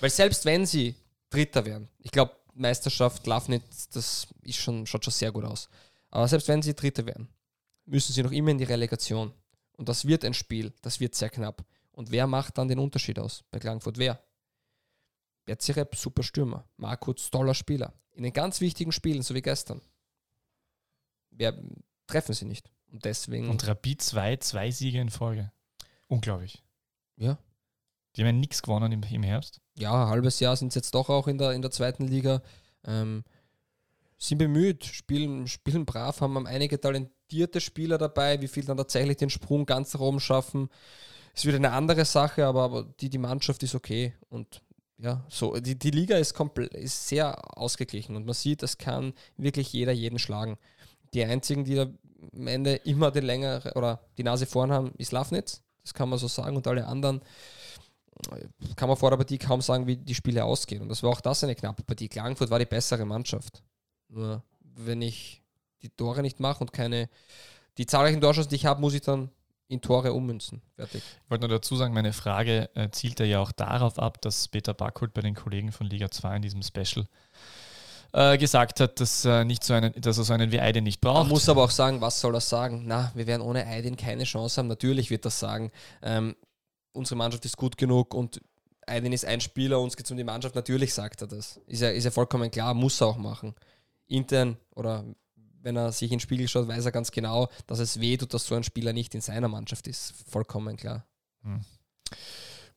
[0.00, 0.94] Weil selbst wenn sie
[1.30, 5.68] Dritter wären, ich glaube, Meisterschaft Lafnitz, das ist schon, schaut schon sehr gut aus.
[6.10, 7.28] Aber selbst wenn sie Dritte wären,
[7.86, 9.32] müssen sie noch immer in die Relegation.
[9.76, 11.64] Und das wird ein Spiel, das wird sehr knapp.
[11.92, 13.98] Und wer macht dann den Unterschied aus bei Klagenfurt?
[13.98, 14.22] Wer?
[15.44, 16.64] Berzirep, super Stürmer.
[16.76, 17.92] Markus, toller Spieler.
[18.14, 19.80] In den ganz wichtigen Spielen, so wie gestern.
[21.30, 21.58] Wer
[22.06, 22.70] treffen sie nicht.
[22.92, 23.48] Und deswegen.
[23.48, 25.50] Und Rapid 2, zwei Siege in Folge.
[26.08, 26.62] Unglaublich.
[27.16, 27.38] Ja.
[28.14, 29.60] Die haben ja nichts gewonnen im, im Herbst.
[29.78, 32.42] Ja, halbes Jahr sind sie jetzt doch auch in der, in der zweiten Liga.
[32.84, 33.24] Ähm,
[34.18, 38.40] sind bemüht, spielen, spielen brav, haben einige talentierte Spieler dabei.
[38.40, 40.68] Wie viel dann tatsächlich den Sprung ganz nach oben schaffen,
[41.34, 44.14] ist wieder eine andere Sache, aber, aber die, die Mannschaft ist okay.
[44.28, 44.62] Und
[44.98, 46.38] ja, so, die, die Liga ist,
[46.72, 50.58] ist sehr ausgeglichen und man sieht, es kann wirklich jeder jeden schlagen.
[51.12, 51.88] Die einzigen, die da
[52.32, 55.62] am Ende immer den länger oder die Nase vorn haben, ist Lafnitz.
[55.82, 56.56] Das kann man so sagen.
[56.56, 57.20] Und alle anderen
[58.30, 60.82] äh, kann man vor der Partie kaum sagen, wie die Spiele ausgehen.
[60.82, 62.08] Und das war auch das eine knappe Partie.
[62.08, 63.62] Klagenfurt war die bessere Mannschaft.
[64.08, 65.42] Nur wenn ich
[65.82, 67.08] die Tore nicht mache und keine,
[67.78, 69.30] die zahlreichen Torschancen, die ich habe, muss ich dann
[69.68, 70.62] in Tore ummünzen.
[70.76, 71.02] Fertig.
[71.24, 74.74] Ich wollte nur dazu sagen, meine Frage äh, zielte ja auch darauf ab, dass Peter
[74.74, 77.06] Backholt bei den Kollegen von Liga 2 in diesem Special
[78.12, 81.00] äh, gesagt hat, dass, äh, nicht so einen, dass er so einen wie Eidin nicht
[81.00, 81.20] braucht.
[81.20, 82.82] Man muss aber auch sagen, was soll er sagen?
[82.86, 84.68] Na, wir werden ohne Eidin keine Chance haben.
[84.68, 85.70] Natürlich wird das sagen,
[86.02, 86.36] ähm,
[86.92, 88.40] unsere Mannschaft ist gut genug und
[88.86, 90.54] Eidin ist ein Spieler, uns geht es um die Mannschaft.
[90.54, 91.60] Natürlich sagt er das.
[91.66, 93.54] Ist ja, ist ja vollkommen klar, muss er auch machen.
[94.08, 95.04] Intern oder
[95.62, 98.34] wenn er sich in den Spiegel schaut, weiß er ganz genau, dass es weh tut,
[98.34, 100.14] dass so ein Spieler nicht in seiner Mannschaft ist.
[100.28, 101.06] Vollkommen klar.
[101.42, 101.64] Hm.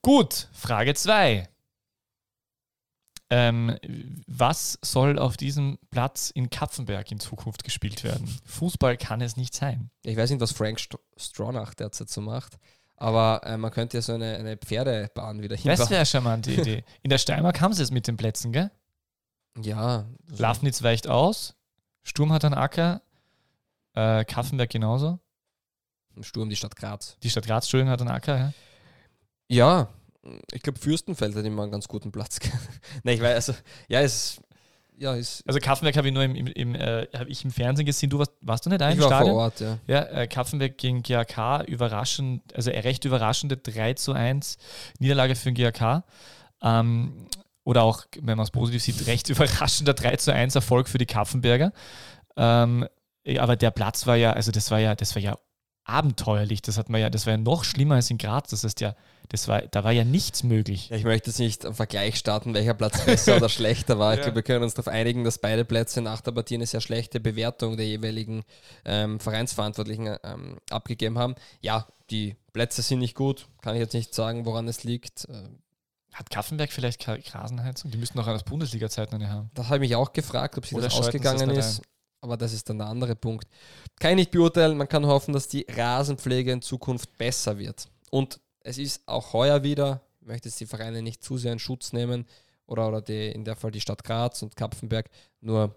[0.02, 1.48] Gut, Frage 2.
[3.28, 3.76] Ähm,
[4.28, 8.28] was soll auf diesem Platz in Kapfenberg in Zukunft gespielt werden?
[8.44, 9.90] Fußball kann es nicht sein.
[10.04, 12.56] Ich weiß nicht, was Frank St Stronach derzeit so macht,
[12.96, 15.76] aber äh, man könnte ja so eine, eine Pferdebahn wieder hinbauen.
[15.76, 16.84] Das wäre schon mal die Idee.
[17.02, 18.70] In der Steiermark haben sie es mit den Plätzen, gell?
[19.60, 20.06] Ja.
[20.28, 21.56] Lafnitz weicht aus,
[22.06, 23.02] Sturm hat einen Acker,
[23.94, 25.18] äh, Kaffenberg genauso.
[26.20, 27.16] Sturm, die Stadt Graz.
[27.22, 28.52] Die Stadt Graz, Entschuldigung, hat einen Acker, ja?
[29.48, 29.88] Ja,
[30.52, 32.38] ich glaube, Fürstenfeld hat immer einen ganz guten Platz.
[33.02, 33.54] Nein, ich weiß, also,
[33.88, 34.40] ja, es
[34.98, 35.42] ja, ist.
[35.46, 38.08] Also Kaffenberg habe ich nur im, im, im äh, habe ich im Fernsehen gesehen.
[38.08, 39.34] Du warst, warst du nicht da im war Stadion?
[39.34, 39.78] vor Ort, ja.
[39.86, 44.56] Ja, äh, Kaffenberg gegen GAK, überraschend, also recht überraschende 3 zu 1
[44.98, 46.04] Niederlage für den GAK.
[46.62, 47.26] Ähm,
[47.66, 51.06] oder auch, wenn man es positiv sieht, recht überraschender 3 zu 1 Erfolg für die
[51.06, 51.72] Kaffenberger.
[52.36, 52.86] Ähm,
[53.38, 55.36] aber der Platz war ja, also das war ja, das war ja
[55.82, 56.62] abenteuerlich.
[56.62, 58.50] Das hat man ja, das war ja noch schlimmer als in Graz.
[58.50, 58.94] Das heißt ja,
[59.30, 60.90] das war, da war ja nichts möglich.
[60.90, 64.12] Ja, ich möchte jetzt nicht am Vergleich starten, welcher Platz besser oder schlechter war.
[64.12, 64.24] Ich ja.
[64.24, 67.18] glaube, wir können uns darauf einigen, dass beide Plätze nach der Partie eine sehr schlechte
[67.18, 68.44] Bewertung der jeweiligen
[68.84, 71.34] ähm, Vereinsverantwortlichen ähm, abgegeben haben.
[71.62, 73.48] Ja, die Plätze sind nicht gut.
[73.60, 75.26] Kann ich jetzt nicht sagen, woran es liegt.
[75.28, 75.58] Ähm,
[76.16, 77.90] hat Kaffenberg vielleicht Rasenheizung?
[77.90, 79.50] Die müssten auch aus Bundesliga-Zeiten eine haben.
[79.52, 81.82] Das habe ich mich auch gefragt, ob sie Oder das ausgegangen ist.
[82.22, 83.46] Aber das ist dann der andere Punkt.
[84.00, 84.78] Kann ich nicht beurteilen.
[84.78, 87.88] Man kann hoffen, dass die Rasenpflege in Zukunft besser wird.
[88.10, 91.58] Und es ist auch heuer wieder, ich möchte jetzt die Vereine nicht zu sehr in
[91.58, 92.26] Schutz nehmen
[92.66, 95.10] oder, oder die, in der Fall die Stadt Graz und Kapfenberg,
[95.40, 95.76] nur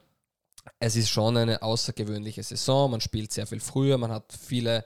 [0.79, 2.91] es ist schon eine außergewöhnliche Saison.
[2.91, 4.85] Man spielt sehr viel früher, man hat viele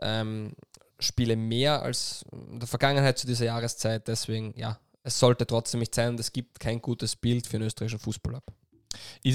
[0.00, 0.54] ähm,
[0.98, 4.08] Spiele mehr als in der Vergangenheit zu dieser Jahreszeit.
[4.08, 4.78] Deswegen, ja,
[5.08, 8.36] es sollte trotzdem nicht sein und es gibt kein gutes Bild für den österreichischen Fußball
[8.36, 8.44] ab.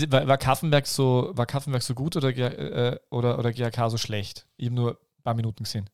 [0.10, 4.48] War, war, Kaffenberg so, war Kaffenberg so gut oder, äh, oder, oder GAK so schlecht?
[4.58, 5.90] Ich habe nur ein paar Minuten gesehen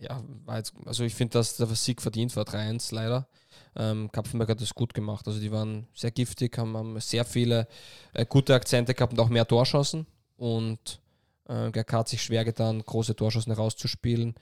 [0.00, 0.22] ja,
[0.54, 3.28] jetzt, also ich finde, dass der Sieg verdient war 3-1 leider.
[3.76, 5.26] Ähm, Kapfenberg hat das gut gemacht.
[5.26, 7.68] Also die waren sehr giftig, haben, haben sehr viele
[8.12, 10.06] äh, gute Akzente gehabt und auch mehr Torschancen.
[10.36, 11.00] Und
[11.48, 14.34] äh, GK hat sich schwer getan, große Torschancen herauszuspielen.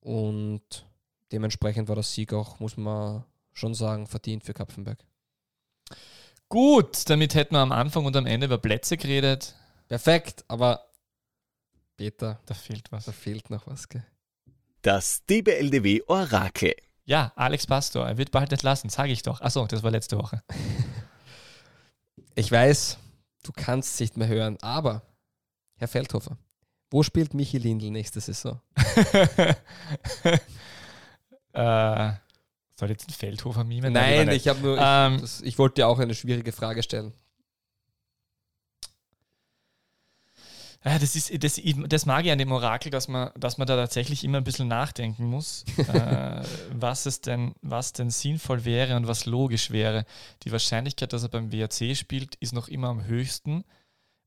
[0.00, 0.86] Und
[1.32, 3.24] dementsprechend war der Sieg auch, muss man
[3.54, 5.04] schon sagen, verdient für Kapfenberg.
[6.48, 9.54] Gut, damit hätten wir am Anfang und am Ende über Plätze geredet.
[9.88, 10.86] Perfekt, aber
[11.96, 13.06] Peter, Da fehlt was.
[13.06, 14.04] da fehlt noch was, gell?
[14.82, 16.74] Das DBLDW Orakel.
[17.06, 19.40] Ja, Alex Pastor, er wird bald entlassen, sage ich doch.
[19.40, 20.42] Achso, das war letzte Woche.
[22.36, 22.98] Ich weiß,
[23.44, 25.02] du kannst es nicht mehr hören, aber
[25.76, 26.36] Herr Feldhofer,
[26.90, 28.60] wo spielt Michi Lindl nächste Saison?
[31.52, 32.12] äh,
[32.76, 33.92] soll jetzt ein Feldhofer mimen?
[33.92, 36.82] Nein, lieber ich habe nur, ich, Ähm, das, ich wollte dir auch eine schwierige Frage
[36.82, 37.12] stellen.
[40.84, 41.58] Ja, das, ist, das,
[41.88, 44.68] das mag ich an dem Orakel, dass man, dass man da tatsächlich immer ein bisschen
[44.68, 50.04] nachdenken muss, äh, was es denn, was denn sinnvoll wäre und was logisch wäre.
[50.42, 53.64] Die Wahrscheinlichkeit, dass er beim WRC spielt, ist noch immer am höchsten.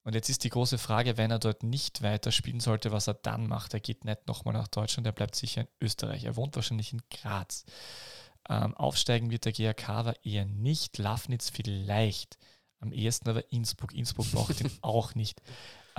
[0.04, 3.46] Und jetzt ist die große Frage, wenn er dort nicht weiterspielen sollte, was er dann
[3.46, 3.76] macht.
[3.76, 6.24] Er geht nicht nochmal nach Deutschland, er bleibt sicher in Österreich.
[6.24, 7.66] Er wohnt wahrscheinlich in Graz.
[8.50, 10.98] Ähm, aufsteigen wird der GRK aber eher nicht.
[10.98, 12.38] Lafnitz vielleicht.
[12.80, 13.94] Am ehesten aber Innsbruck.
[13.94, 15.42] Innsbruck braucht ihn auch nicht.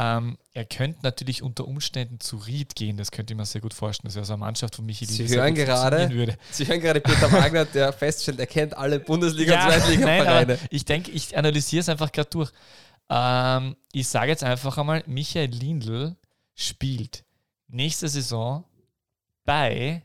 [0.01, 3.75] Ähm, er könnte natürlich unter Umständen zu Ried gehen, das könnte ich mir sehr gut
[3.75, 4.07] vorstellen.
[4.07, 6.39] Das wäre so eine Mannschaft von Michi, Sie hören gerade- würde.
[6.53, 10.59] Sie hören gerade Peter Wagner, der feststellt, er kennt alle Bundesliga- und nein, aber Zweitliga-Vereine.
[10.71, 12.53] ich denke, ich analysiere es einfach gerade durch.
[13.11, 16.15] Ähm, ich sage jetzt einfach einmal, Michael Lindl
[16.55, 17.25] spielt
[17.67, 18.63] nächste Saison
[19.45, 20.05] bei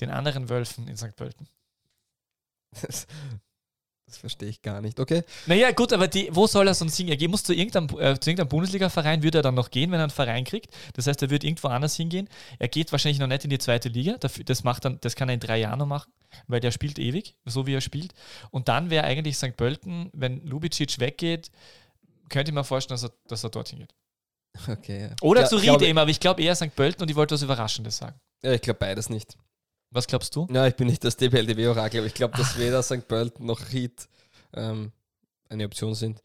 [0.00, 1.16] den anderen Wölfen in St.
[1.16, 1.48] Pölten.
[2.82, 3.06] Das,
[4.06, 5.00] das verstehe ich gar nicht.
[5.00, 7.18] Okay, Naja, gut, aber die, wo soll er sonst hingehen?
[7.20, 10.04] Er muss zu irgendeinem, äh, zu irgendeinem Bundesliga-Verein, würde er dann noch gehen, wenn er
[10.04, 10.70] einen Verein kriegt.
[10.94, 12.28] Das heißt, er wird irgendwo anders hingehen.
[12.60, 14.16] Er geht wahrscheinlich noch nicht in die zweite Liga.
[14.18, 16.12] Das, macht dann, das kann er in drei Jahren noch machen,
[16.46, 18.14] weil der spielt ewig, so wie er spielt.
[18.50, 19.56] Und dann wäre eigentlich St.
[19.56, 21.50] Pölten, wenn Lubicic weggeht,
[22.28, 23.94] könnte ich mir vorstellen, dass er, dass er dorthin geht.
[24.68, 25.02] okay.
[25.02, 25.16] ja.
[25.20, 26.74] Oder ja, zu Ried eben, aber ich glaube eher St.
[26.76, 28.20] Pölten und ich wollte was Überraschendes sagen.
[28.44, 29.36] Ja, ich glaube beides nicht.
[29.96, 30.46] Was glaubst du?
[30.50, 33.08] Ja, ich bin nicht das DBLDW-Orakel, aber ich glaube, dass weder St.
[33.08, 34.06] Pölten noch Ried
[34.52, 34.92] ähm,
[35.48, 36.22] eine Option sind.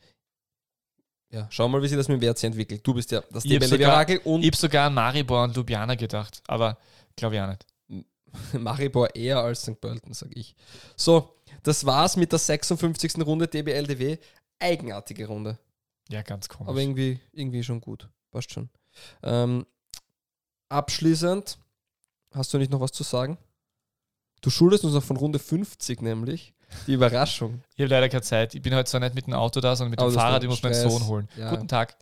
[1.30, 2.86] Ja, schau mal, wie sich das mit dem WRC entwickelt.
[2.86, 6.78] Du bist ja das DBLDW-Orakel und Ich habe sogar an Maribor und Ljubljana gedacht, aber
[7.16, 7.66] glaube ich auch nicht.
[8.60, 9.80] Maribor eher als St.
[9.80, 10.54] Pölten, sage ich.
[10.98, 13.26] So, das war's mit der 56.
[13.26, 14.18] Runde DBLDW.
[14.60, 15.58] Eigenartige Runde,
[16.10, 16.68] Ja, ganz komisch.
[16.70, 18.10] aber irgendwie, irgendwie schon gut.
[18.32, 18.70] Passt schon.
[19.24, 19.66] Ähm,
[20.68, 21.58] abschließend,
[22.34, 23.38] hast du nicht noch was zu sagen?
[24.42, 26.54] Du schuldest uns noch von Runde 50 nämlich
[26.88, 27.62] die Überraschung.
[27.76, 28.56] Ich habe leider keine Zeit.
[28.56, 30.42] Ich bin heute zwar nicht mit dem Auto da, sondern mit dem hast Fahrrad.
[30.44, 30.74] Ich muss meinen.
[30.74, 31.28] Sohn holen.
[31.38, 31.50] Ja.
[31.50, 31.96] Guten Tag.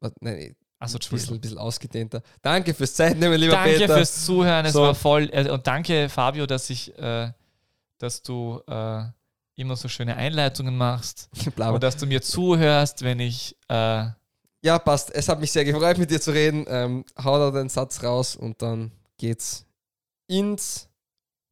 [0.00, 1.40] Was, nein, Achso, ein bisschen, Entschuldigung.
[1.40, 2.22] bisschen ausgedehnter.
[2.42, 3.96] Danke fürs Zeitnehmen, lieber Danke Peter.
[3.96, 4.66] fürs Zuhören.
[4.66, 4.82] Es So.
[4.82, 5.30] war voll.
[5.32, 7.30] äh, Und danke, Fabio, dass ich, äh,
[7.98, 9.04] dass du äh,
[9.54, 13.56] immer so schöne Einleitungen machst und dass du mir zuhörst, wenn ich.
[13.68, 14.06] Äh,
[14.64, 15.14] Ja, passt.
[15.14, 16.64] Es hat mich sehr gefreut, mit dir zu reden.
[16.68, 19.64] Ähm, hau da den Satz raus und dann geht's
[20.26, 20.88] ins